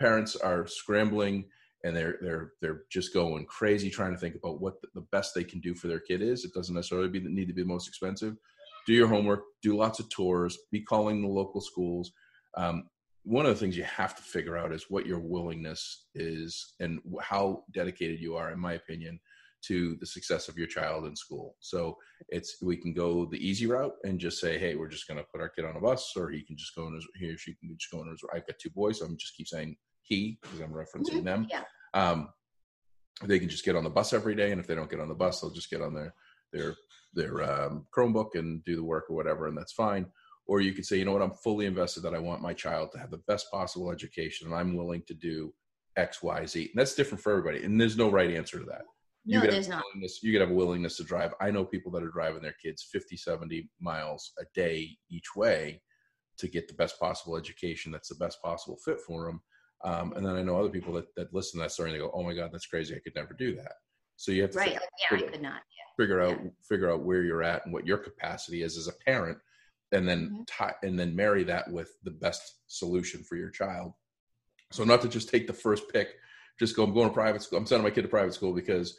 [0.00, 1.44] parents are scrambling
[1.84, 5.34] and they're they're they're just going crazy trying to think about what the, the best
[5.34, 6.44] they can do for their kid is.
[6.44, 8.36] It doesn't necessarily be, need to be the most expensive
[8.86, 12.12] do your homework, do lots of tours, be calling the local schools.
[12.56, 12.84] Um,
[13.24, 17.00] one of the things you have to figure out is what your willingness is and
[17.20, 19.20] how dedicated you are, in my opinion,
[19.62, 21.56] to the success of your child in school.
[21.60, 21.96] So
[22.28, 25.26] it's we can go the easy route and just say, hey, we're just going to
[25.30, 27.38] put our kid on a bus, or he can just go in his he or
[27.38, 28.22] she can just go in his.
[28.34, 31.24] I've got two boys, so I'm just keep saying he because I'm referencing mm-hmm.
[31.24, 31.46] them.
[31.50, 31.62] Yeah.
[31.94, 32.28] Um,
[33.24, 35.08] they can just get on the bus every day, and if they don't get on
[35.08, 36.14] the bus, they'll just get on their
[36.52, 36.74] their
[37.14, 40.06] their um, Chromebook and do the work or whatever, and that's fine.
[40.46, 42.90] Or you could say, you know what, I'm fully invested that I want my child
[42.92, 45.54] to have the best possible education, and I'm willing to do
[45.96, 46.60] X, Y, Z.
[46.60, 48.82] And that's different for everybody, and there's no right answer to that.
[49.24, 49.84] You no, there's not.
[49.94, 51.32] You could have a willingness to drive.
[51.40, 55.80] I know people that are driving their kids 50, 70 miles a day each way
[56.38, 59.40] to get the best possible education that's the best possible fit for them.
[59.84, 62.04] Um, and then I know other people that, that listen to that story and they
[62.04, 62.94] go, oh my God, that's crazy.
[62.94, 63.72] I could never do that.
[64.16, 64.68] So you have to right.
[64.68, 65.52] Figure, yeah, figure, I could not.
[65.52, 66.04] Yeah.
[66.04, 66.50] Figure out yeah.
[66.68, 69.38] figure out where you're at and what your capacity is as a parent,
[69.90, 70.42] and then mm-hmm.
[70.46, 73.92] tie, and then marry that with the best solution for your child.
[74.70, 76.14] So not to just take the first pick,
[76.58, 76.84] just go.
[76.84, 77.58] I'm going to private school.
[77.58, 78.96] I'm sending my kid to private school because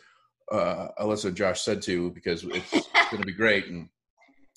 [0.52, 2.72] uh, Alyssa Josh said to because it's
[3.12, 3.90] going to be great and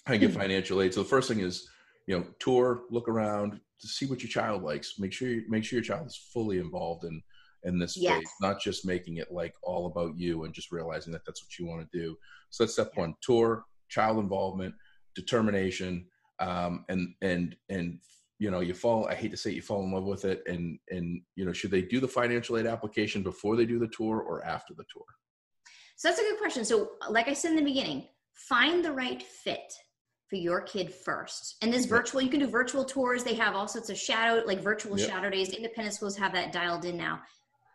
[0.06, 0.94] I get financial aid.
[0.94, 1.68] So the first thing is
[2.06, 4.98] you know tour, look around to see what your child likes.
[4.98, 7.22] Make sure you, make sure your child is fully involved in
[7.64, 8.14] in this yes.
[8.14, 11.58] space, not just making it like all about you and just realizing that that's what
[11.58, 12.16] you want to do.
[12.50, 14.74] So that's step one: tour, child involvement,
[15.14, 16.06] determination,
[16.38, 17.98] um, and and and
[18.38, 20.42] you know you fall i hate to say it, you fall in love with it
[20.46, 23.88] and and you know should they do the financial aid application before they do the
[23.88, 25.06] tour or after the tour
[25.96, 26.64] so that's a good question.
[26.64, 29.72] So like i said in the beginning find the right fit
[30.28, 31.56] for your kid first.
[31.62, 33.24] And this virtual you can do virtual tours.
[33.24, 35.08] They have all sorts of shadow like virtual yep.
[35.08, 37.20] shadow days independent schools have that dialed in now.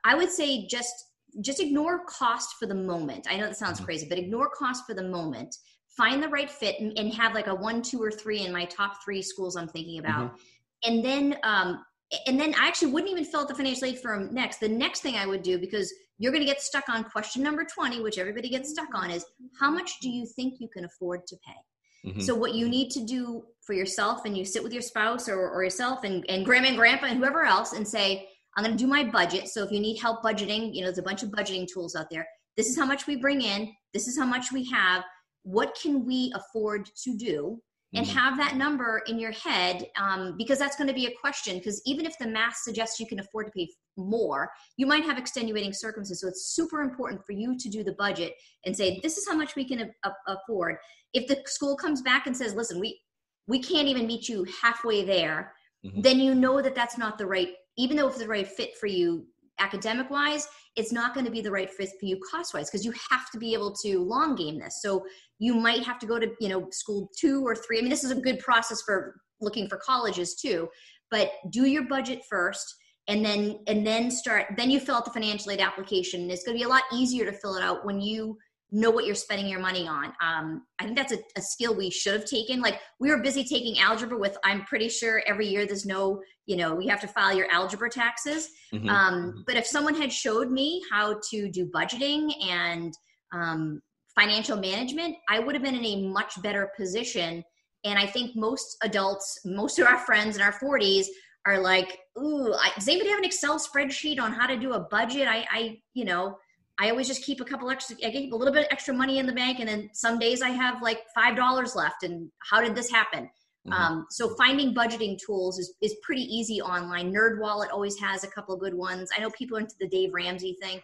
[0.04, 0.94] I would say just
[1.40, 3.26] just ignore cost for the moment.
[3.30, 3.86] I know that sounds mm-hmm.
[3.86, 5.56] crazy but ignore cost for the moment.
[5.98, 8.66] Find the right fit and, and, have like a one two or three in my
[8.66, 10.34] top three schools i'm thinking about.
[10.34, 10.92] Mm-hmm.
[10.92, 11.86] and then um
[12.28, 14.60] and then i actually wouldn't even fill out the financial aid firm next.
[14.60, 17.66] The next thing i would do because you're going to get stuck on question number
[17.66, 19.26] 20 which everybody gets stuck on is
[19.60, 22.10] how much do you think you can afford to pay?
[22.10, 22.22] Mm-hmm.
[22.22, 25.50] so what you need to do for yourself and you sit with your spouse or,
[25.50, 28.84] or yourself and, and grandma and grandpa and whoever else and say i'm going to
[28.84, 29.48] do my budget.
[29.48, 32.10] So if you need help budgeting you know there's a bunch of budgeting tools out
[32.10, 32.28] there.
[32.58, 33.72] This is how much we bring in.
[33.94, 35.04] This is how much we have.
[35.44, 37.60] What can we afford to do?
[37.94, 38.18] And mm-hmm.
[38.18, 41.82] have that number in your head um, because that's going to be a question because
[41.86, 43.68] even if the math suggests you can afford to pay
[43.98, 46.22] more you might have extenuating circumstances.
[46.22, 48.34] So it's super important for you to do the budget
[48.66, 50.78] and say this is how much we can a- afford.
[51.14, 53.00] If the school comes back and says listen we
[53.48, 55.54] we can't even meet you halfway there
[55.86, 56.02] mm-hmm.
[56.02, 58.88] then you know that that's not the right even though it's the right fit for
[58.88, 59.26] you
[59.60, 62.86] academic wise it's not going to be the right fit for you cost wise because
[62.86, 64.82] you have to be able to long game this.
[64.82, 65.04] So
[65.38, 67.78] you might have to go to you know school two or three.
[67.78, 70.70] I mean this is a good process for looking for colleges too
[71.12, 72.76] but do your budget first
[73.12, 76.44] and then and then start then you fill out the financial aid application and it's
[76.44, 78.38] going to be a lot easier to fill it out when you
[78.72, 80.14] know what you're spending your money on.
[80.24, 82.62] Um, I think that's a, a, skill we should have taken.
[82.62, 86.56] Like we were busy taking algebra with, I'm pretty sure every year there's no, you
[86.56, 88.48] know, you have to file your algebra taxes.
[88.74, 88.88] Mm-hmm.
[88.88, 89.40] Um, mm-hmm.
[89.46, 92.94] but if someone had showed me how to do budgeting and
[93.34, 93.82] um,
[94.18, 97.44] financial management, I would have been in a much better position.
[97.84, 101.08] And I think most adults, most of our friends in our 40s
[101.46, 104.80] are like, ooh, I, does anybody have an Excel spreadsheet on how to do a
[104.80, 105.28] budget?
[105.28, 106.38] I, I, you know,
[106.80, 109.26] I always just keep a couple extra, I keep a little bit extra money in
[109.26, 109.60] the bank.
[109.60, 112.04] And then some days I have like $5 left.
[112.04, 113.30] And how did this happen?
[113.68, 113.74] Mm-hmm.
[113.74, 117.14] Um, so finding budgeting tools is, is pretty easy online.
[117.14, 119.10] NerdWallet always has a couple of good ones.
[119.16, 120.82] I know people into the Dave Ramsey thing,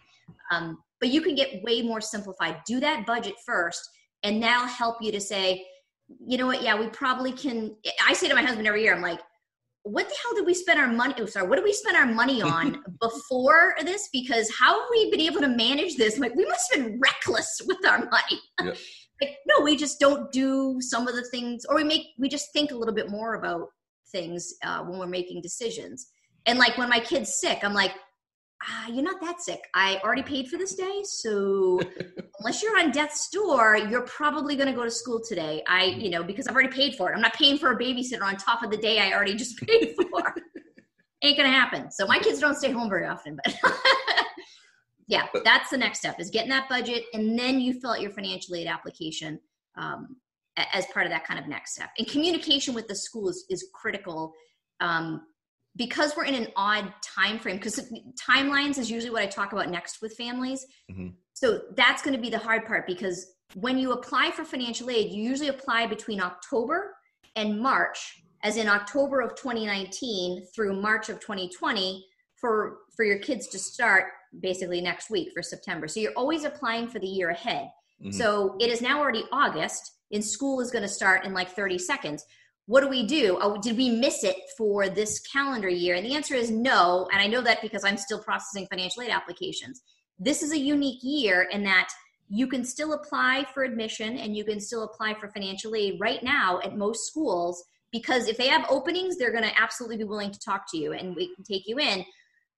[0.52, 2.58] um, but you can get way more simplified.
[2.66, 3.88] Do that budget first,
[4.22, 5.64] and that'll help you to say,
[6.24, 6.62] you know what?
[6.62, 7.76] Yeah, we probably can.
[8.06, 9.20] I say to my husband every year, I'm like,
[9.90, 11.14] what the hell did we spend our money?
[11.18, 14.08] Oh, sorry, what did we spend our money on before this?
[14.12, 16.18] Because how have we been able to manage this?
[16.18, 18.40] Like, we must have been reckless with our money.
[18.62, 18.74] Yeah.
[19.20, 22.52] like, no, we just don't do some of the things, or we make, we just
[22.52, 23.68] think a little bit more about
[24.12, 26.08] things uh, when we're making decisions.
[26.46, 27.92] And like when my kid's sick, I'm like,
[28.62, 29.60] ah, you're not that sick.
[29.74, 31.02] I already paid for this day.
[31.04, 31.80] So
[32.40, 35.62] unless you're on death's door, you're probably going to go to school today.
[35.66, 37.14] I, you know, because I've already paid for it.
[37.14, 39.94] I'm not paying for a babysitter on top of the day I already just paid
[39.96, 40.34] for.
[41.22, 41.90] Ain't going to happen.
[41.90, 43.54] So my kids don't stay home very often, but
[45.08, 47.04] yeah, that's the next step is getting that budget.
[47.12, 49.40] And then you fill out your financial aid application
[49.76, 50.16] um,
[50.56, 51.90] as part of that kind of next step.
[51.98, 54.32] And communication with the school is, is critical
[54.80, 55.22] um,
[55.78, 59.70] because we're in an odd time frame because timelines is usually what i talk about
[59.70, 61.08] next with families mm-hmm.
[61.32, 65.10] so that's going to be the hard part because when you apply for financial aid
[65.10, 66.94] you usually apply between october
[67.36, 72.04] and march as in october of 2019 through march of 2020
[72.34, 74.06] for for your kids to start
[74.40, 77.70] basically next week for september so you're always applying for the year ahead
[78.02, 78.10] mm-hmm.
[78.10, 81.78] so it is now already august and school is going to start in like 30
[81.78, 82.24] seconds
[82.68, 83.38] what do we do?
[83.40, 85.94] Oh, did we miss it for this calendar year?
[85.94, 87.08] And the answer is no.
[87.10, 89.80] And I know that because I'm still processing financial aid applications.
[90.18, 91.88] This is a unique year in that
[92.28, 96.22] you can still apply for admission and you can still apply for financial aid right
[96.22, 100.30] now at most schools because if they have openings, they're going to absolutely be willing
[100.30, 102.04] to talk to you and we can take you in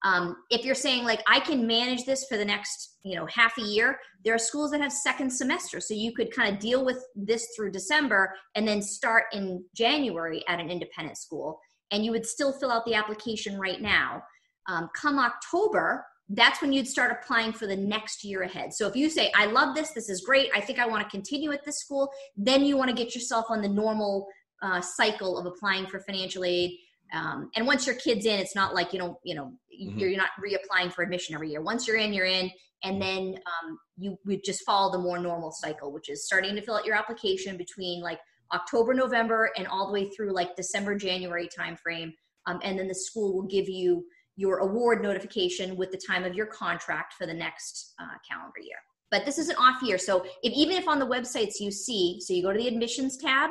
[0.02, 3.56] um, if you're saying like i can manage this for the next you know half
[3.58, 5.80] a year there are schools that have second semester.
[5.80, 10.44] So you could kind of deal with this through december and then start in january
[10.48, 11.58] at an independent school
[11.90, 14.22] and you would still fill out the application right now.
[14.68, 18.72] Um, come october that's when you'd start applying for the next year ahead.
[18.72, 21.10] So if you say i love this this is great i think i want to
[21.10, 24.26] continue at this school then you want to get yourself on the normal
[24.62, 26.70] uh, cycle of applying for financial aid
[27.12, 29.98] um, and once your kid's in, it's not like you don't, you know, mm-hmm.
[29.98, 31.60] you're, not reapplying for admission every year.
[31.60, 32.50] Once you're in, you're in,
[32.84, 36.62] and then um, you would just follow the more normal cycle, which is starting to
[36.62, 38.18] fill out your application between like
[38.52, 42.12] October, November, and all the way through like December, January timeframe.
[42.46, 44.04] Um, and then the school will give you
[44.36, 48.78] your award notification with the time of your contract for the next uh, calendar year.
[49.10, 52.20] But this is an off year, so if even if on the websites you see,
[52.20, 53.50] so you go to the admissions tab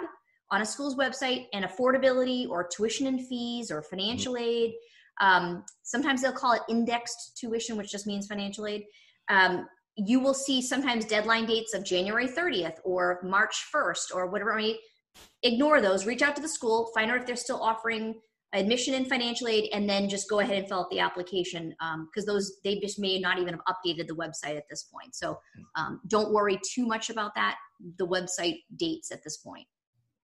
[0.52, 4.44] on a school's website and affordability or tuition and fees or financial mm-hmm.
[4.44, 4.74] aid.
[5.22, 8.86] Um, sometimes they'll call it indexed tuition, which just means financial aid.
[9.30, 14.54] Um, you will see sometimes deadline dates of January 30th or March 1st or whatever.
[14.54, 14.76] I mean,
[15.44, 16.06] ignore those.
[16.06, 18.16] Reach out to the school, find out if they're still offering
[18.54, 22.28] admission and financial aid, and then just go ahead and fill out the application because
[22.28, 25.14] um, those they just may not even have updated the website at this point.
[25.14, 25.38] So
[25.76, 27.58] um, don't worry too much about that.
[27.98, 29.68] The website dates at this point.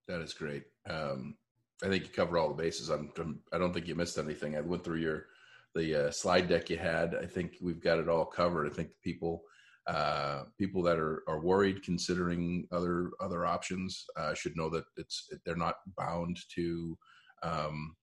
[0.07, 0.63] That is great.
[0.89, 1.35] Um,
[1.83, 2.89] I think you cover all the bases.
[2.89, 4.55] I'm, I'm, I do not think you missed anything.
[4.55, 5.25] I went through your
[5.73, 7.15] the uh, slide deck you had.
[7.15, 8.65] I think we've got it all covered.
[8.65, 9.43] I think people
[9.87, 15.29] uh, people that are, are worried considering other other options uh, should know that it's
[15.45, 16.97] they're not bound to
[17.43, 17.95] um,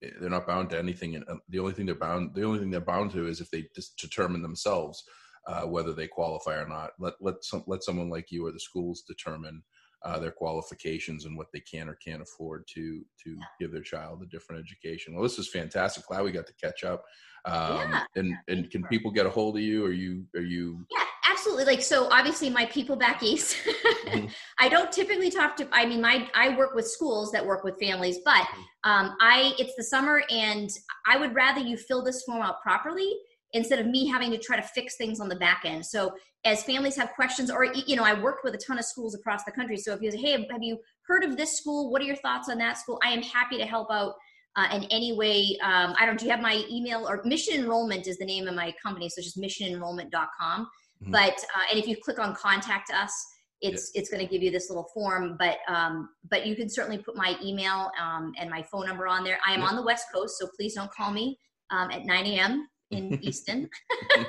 [0.00, 1.14] they're not bound to anything.
[1.16, 3.66] And the only thing they're bound the only thing they're bound to is if they
[3.74, 5.04] just determine themselves
[5.46, 6.90] uh, whether they qualify or not.
[6.98, 9.62] Let let some let someone like you or the schools determine
[10.02, 14.22] uh, their qualifications and what they can or can't afford to to give their child
[14.22, 15.14] a different education.
[15.14, 16.06] Well, this is fantastic.
[16.06, 17.04] Glad we got to catch up.
[17.44, 18.04] Um, yeah.
[18.16, 19.84] And and can people get a hold of you?
[19.84, 20.86] Are you are you?
[20.90, 21.64] Yeah, absolutely.
[21.64, 23.56] Like so, obviously, my people back east.
[23.66, 24.26] mm-hmm.
[24.58, 25.68] I don't typically talk to.
[25.72, 28.90] I mean, my I work with schools that work with families, but mm-hmm.
[28.90, 30.70] um, I it's the summer, and
[31.06, 33.14] I would rather you fill this form out properly
[33.52, 35.84] instead of me having to try to fix things on the back end.
[35.84, 36.12] So
[36.44, 39.44] as families have questions, or you know, I worked with a ton of schools across
[39.44, 39.76] the country.
[39.76, 41.90] So if you say, "Hey, have you heard of this school?
[41.90, 44.14] What are your thoughts on that school?" I am happy to help out
[44.56, 45.56] uh, in any way.
[45.62, 46.18] Um, I don't.
[46.18, 49.20] Do you have my email or Mission Enrollment is the name of my company, so
[49.20, 50.66] just missionenrollment.com.
[51.02, 51.12] Mm-hmm.
[51.12, 53.12] But uh, and if you click on Contact Us,
[53.60, 55.36] it's it's going to give you this little form.
[55.38, 59.24] But um, but you can certainly put my email um, and my phone number on
[59.24, 59.38] there.
[59.46, 61.38] I am on the West Coast, so please don't call me
[61.70, 63.68] um, at 9 a.m in Easton.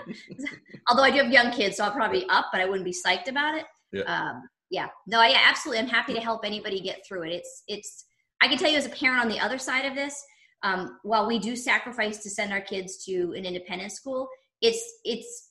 [0.90, 2.94] Although I do have young kids, so I'll probably be up, but I wouldn't be
[2.94, 3.66] psyched about it.
[3.92, 4.04] Yeah.
[4.04, 4.88] Um, yeah.
[5.08, 5.84] No, I absolutely.
[5.84, 7.34] I'm happy to help anybody get through it.
[7.34, 8.06] It's it's
[8.42, 10.24] I can tell you as a parent on the other side of this,
[10.64, 14.28] um, while we do sacrifice to send our kids to an independent school,
[14.62, 15.50] it's it's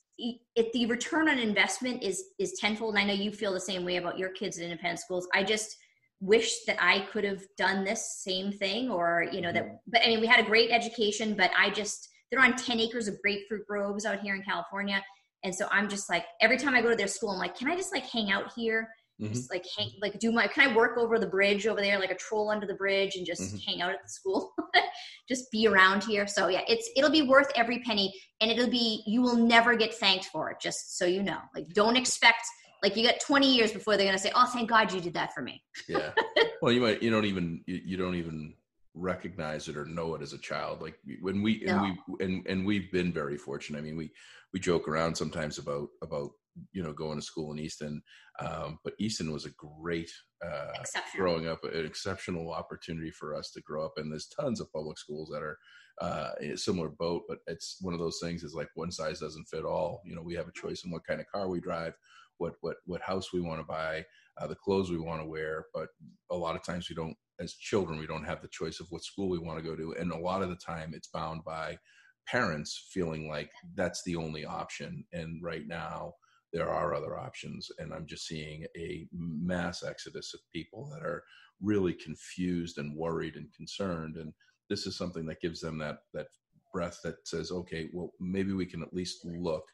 [0.57, 2.95] it, the return on investment is is tenfold.
[2.95, 5.29] And I know you feel the same way about your kids in independent schools.
[5.35, 5.77] I just
[6.21, 9.65] wish that I could have done this same thing, or you know that.
[9.65, 9.77] Mm-hmm.
[9.89, 13.09] But I mean, we had a great education, but I just they're on 10 acres
[13.09, 15.03] of grapefruit groves out here in California.
[15.43, 17.69] And so I'm just like, every time I go to their school, I'm like, can
[17.69, 18.89] I just like hang out here?
[19.21, 19.33] Mm-hmm.
[19.33, 22.11] Just like hang, like do my, can I work over the bridge over there, like
[22.11, 23.71] a troll under the bridge and just mm-hmm.
[23.71, 24.53] hang out at the school?
[25.29, 26.27] just be around here.
[26.27, 29.95] So yeah, it's, it'll be worth every penny and it'll be, you will never get
[29.95, 30.59] thanked for it.
[30.61, 32.47] Just so you know, like don't expect,
[32.83, 35.15] like you got 20 years before they're going to say, oh, thank God you did
[35.15, 35.63] that for me.
[35.89, 36.11] yeah.
[36.63, 38.53] Well, you might, you don't even, you, you don't even
[38.95, 42.67] recognize it or know it as a child like when we and we and and
[42.67, 43.79] we've been very fortunate.
[43.79, 44.11] I mean we
[44.53, 46.31] we joke around sometimes about about
[46.73, 48.03] you know going to school in easton
[48.41, 50.11] um, but easton was a great
[50.45, 50.73] uh,
[51.17, 54.99] growing up an exceptional opportunity for us to grow up and there's tons of public
[54.99, 55.57] schools that are
[56.01, 59.65] uh, similar boat but it's one of those things is like one size doesn't fit
[59.65, 60.01] all.
[60.05, 61.95] You know we have a choice in what kind of car we drive
[62.39, 64.05] what what what house we want to buy
[64.41, 65.89] uh, the clothes we want to wear but
[66.31, 69.05] a lot of times we don't as children we don't have the choice of what
[69.05, 71.77] school we want to go to and a lot of the time it's bound by
[72.27, 76.13] parents feeling like that's the only option and right now
[76.53, 81.23] there are other options and i'm just seeing a mass exodus of people that are
[81.63, 84.33] really confused and worried and concerned and
[84.69, 86.27] this is something that gives them that that
[86.73, 89.65] breath that says okay well maybe we can at least look.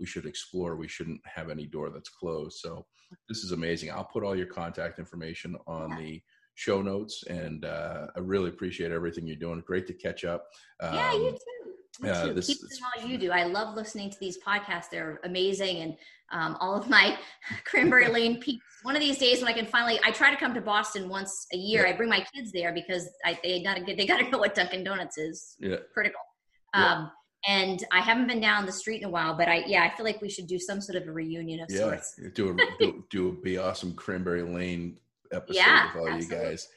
[0.00, 0.76] We should explore.
[0.76, 2.58] We shouldn't have any door that's closed.
[2.58, 2.84] So
[3.28, 3.90] this is amazing.
[3.92, 6.20] I'll put all your contact information on the
[6.54, 9.62] show notes, and uh, I really appreciate everything you're doing.
[9.66, 10.46] Great to catch up.
[10.80, 12.08] Um, yeah, you um, too.
[12.08, 13.30] Uh, this, Keep doing all you do.
[13.30, 14.90] I love listening to these podcasts.
[14.90, 15.96] They're amazing, and
[16.32, 17.16] um, all of my
[17.64, 18.64] Cranberry Lane peaks.
[18.82, 21.46] One of these days when I can finally, I try to come to Boston once
[21.52, 21.86] a year.
[21.86, 21.92] Yeah.
[21.92, 24.84] I bring my kids there because I, they gotta get, they gotta know what Dunkin'
[24.84, 25.56] Donuts is.
[25.58, 25.76] Yeah.
[25.92, 26.20] Critical.
[26.74, 26.92] Yeah.
[26.92, 27.10] Um,
[27.46, 30.06] and I haven't been down the street in a while, but I yeah, I feel
[30.06, 32.18] like we should do some sort of a reunion of yeah, sorts.
[32.34, 34.96] Do a do, do a be awesome Cranberry Lane
[35.32, 36.36] episode yeah, with all absolutely.
[36.36, 36.68] you guys.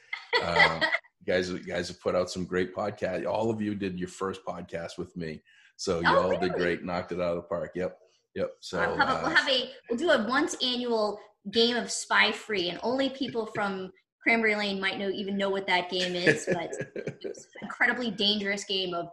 [0.42, 0.82] Um,
[1.20, 3.26] you guys, you guys have put out some great podcast.
[3.26, 5.42] All of you did your first podcast with me,
[5.76, 6.48] so you oh, all really?
[6.48, 6.84] did great.
[6.84, 7.72] Knocked it out of the park.
[7.74, 7.98] Yep,
[8.34, 8.50] yep.
[8.60, 11.18] So we'll have, a, we'll uh, have a we'll do a once annual
[11.50, 13.90] game of Spy Free, and only people from
[14.22, 16.46] Cranberry Lane might know even know what that game is.
[16.46, 19.08] But it's an incredibly dangerous game of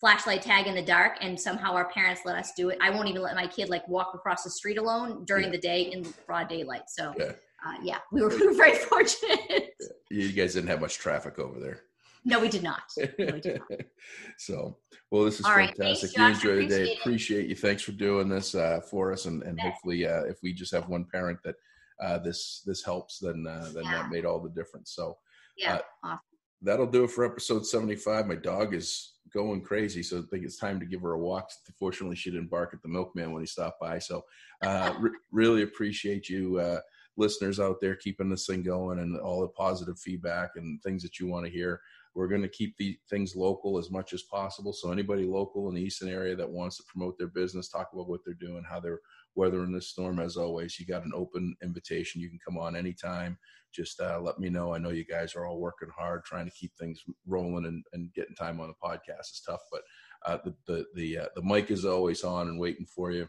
[0.00, 3.06] flashlight tag in the dark and somehow our parents let us do it i won't
[3.06, 5.50] even let my kid like walk across the street alone during yeah.
[5.50, 7.32] the day in broad daylight so yeah
[7.66, 9.74] uh, yeah, we were, we were very fortunate.
[10.10, 11.82] you guys didn't have much traffic over there.
[12.24, 12.82] No, we did not.
[12.98, 13.80] No, we did not.
[14.38, 14.76] so,
[15.10, 15.78] well, this is All fantastic.
[15.78, 16.96] Right, thanks, you enjoy the day.
[17.00, 17.54] Appreciate you.
[17.54, 20.88] Thanks for doing this uh, for us, and, and hopefully, uh, if we just have
[20.88, 21.54] one parent that
[22.02, 24.02] uh, this this helps, then uh, then yeah.
[24.02, 24.92] that made all the difference.
[24.94, 25.16] So
[25.56, 26.20] yeah, uh, awesome.
[26.62, 28.26] That'll do it for episode 75.
[28.26, 31.50] My dog is going crazy, so I think it's time to give her a walk.
[31.78, 33.98] Fortunately, she didn't bark at the milkman when he stopped by.
[33.98, 34.22] So,
[34.62, 36.80] uh, re- really appreciate you uh,
[37.20, 41.20] listeners out there keeping this thing going and all the positive feedback and things that
[41.20, 41.80] you want to hear.
[42.14, 44.72] We're going to keep the things local as much as possible.
[44.72, 48.08] So anybody local in the Easton area that wants to promote their business, talk about
[48.08, 48.98] what they're doing, how they're
[49.36, 52.20] weathering this storm, as always, you got an open invitation.
[52.20, 53.38] You can come on anytime.
[53.72, 54.74] Just uh, let me know.
[54.74, 58.12] I know you guys are all working hard, trying to keep things rolling and, and
[58.12, 59.82] getting time on the podcast is tough, but
[60.26, 63.28] uh, the the the, uh, the mic is always on and waiting for you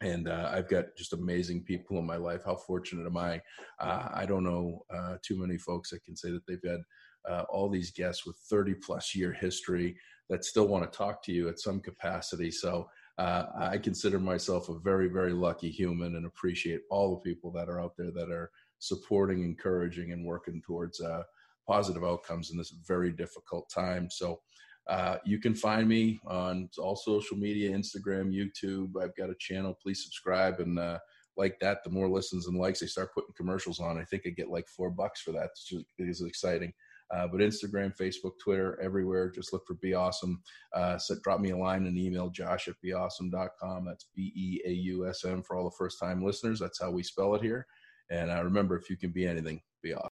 [0.00, 2.42] and uh, I've got just amazing people in my life.
[2.44, 3.40] How fortunate am I?
[3.80, 6.80] Uh, I don't know uh, too many folks that can say that they've had
[7.28, 9.96] uh, all these guests with 30 plus year history
[10.28, 12.50] that still want to talk to you at some capacity.
[12.50, 12.88] So
[13.18, 17.68] uh, I consider myself a very, very lucky human and appreciate all the people that
[17.68, 21.22] are out there that are supporting, encouraging, and working towards uh,
[21.66, 24.10] positive outcomes in this very difficult time.
[24.10, 24.40] So
[24.88, 29.02] uh, you can find me on all social media Instagram, YouTube.
[29.02, 29.76] I've got a channel.
[29.82, 30.98] Please subscribe and uh,
[31.36, 31.82] like that.
[31.84, 33.98] The more listens and likes, they start putting commercials on.
[33.98, 35.50] I think I get like four bucks for that.
[35.52, 36.72] It's just, it is exciting.
[37.14, 40.42] Uh, but Instagram, Facebook, Twitter, everywhere, just look for Be Awesome.
[40.72, 43.84] Uh, so drop me a line and email, josh at beawesome.com.
[43.84, 46.58] That's B E A U S M for all the first time listeners.
[46.58, 47.66] That's how we spell it here.
[48.10, 50.10] And uh, remember, if you can be anything, be awesome.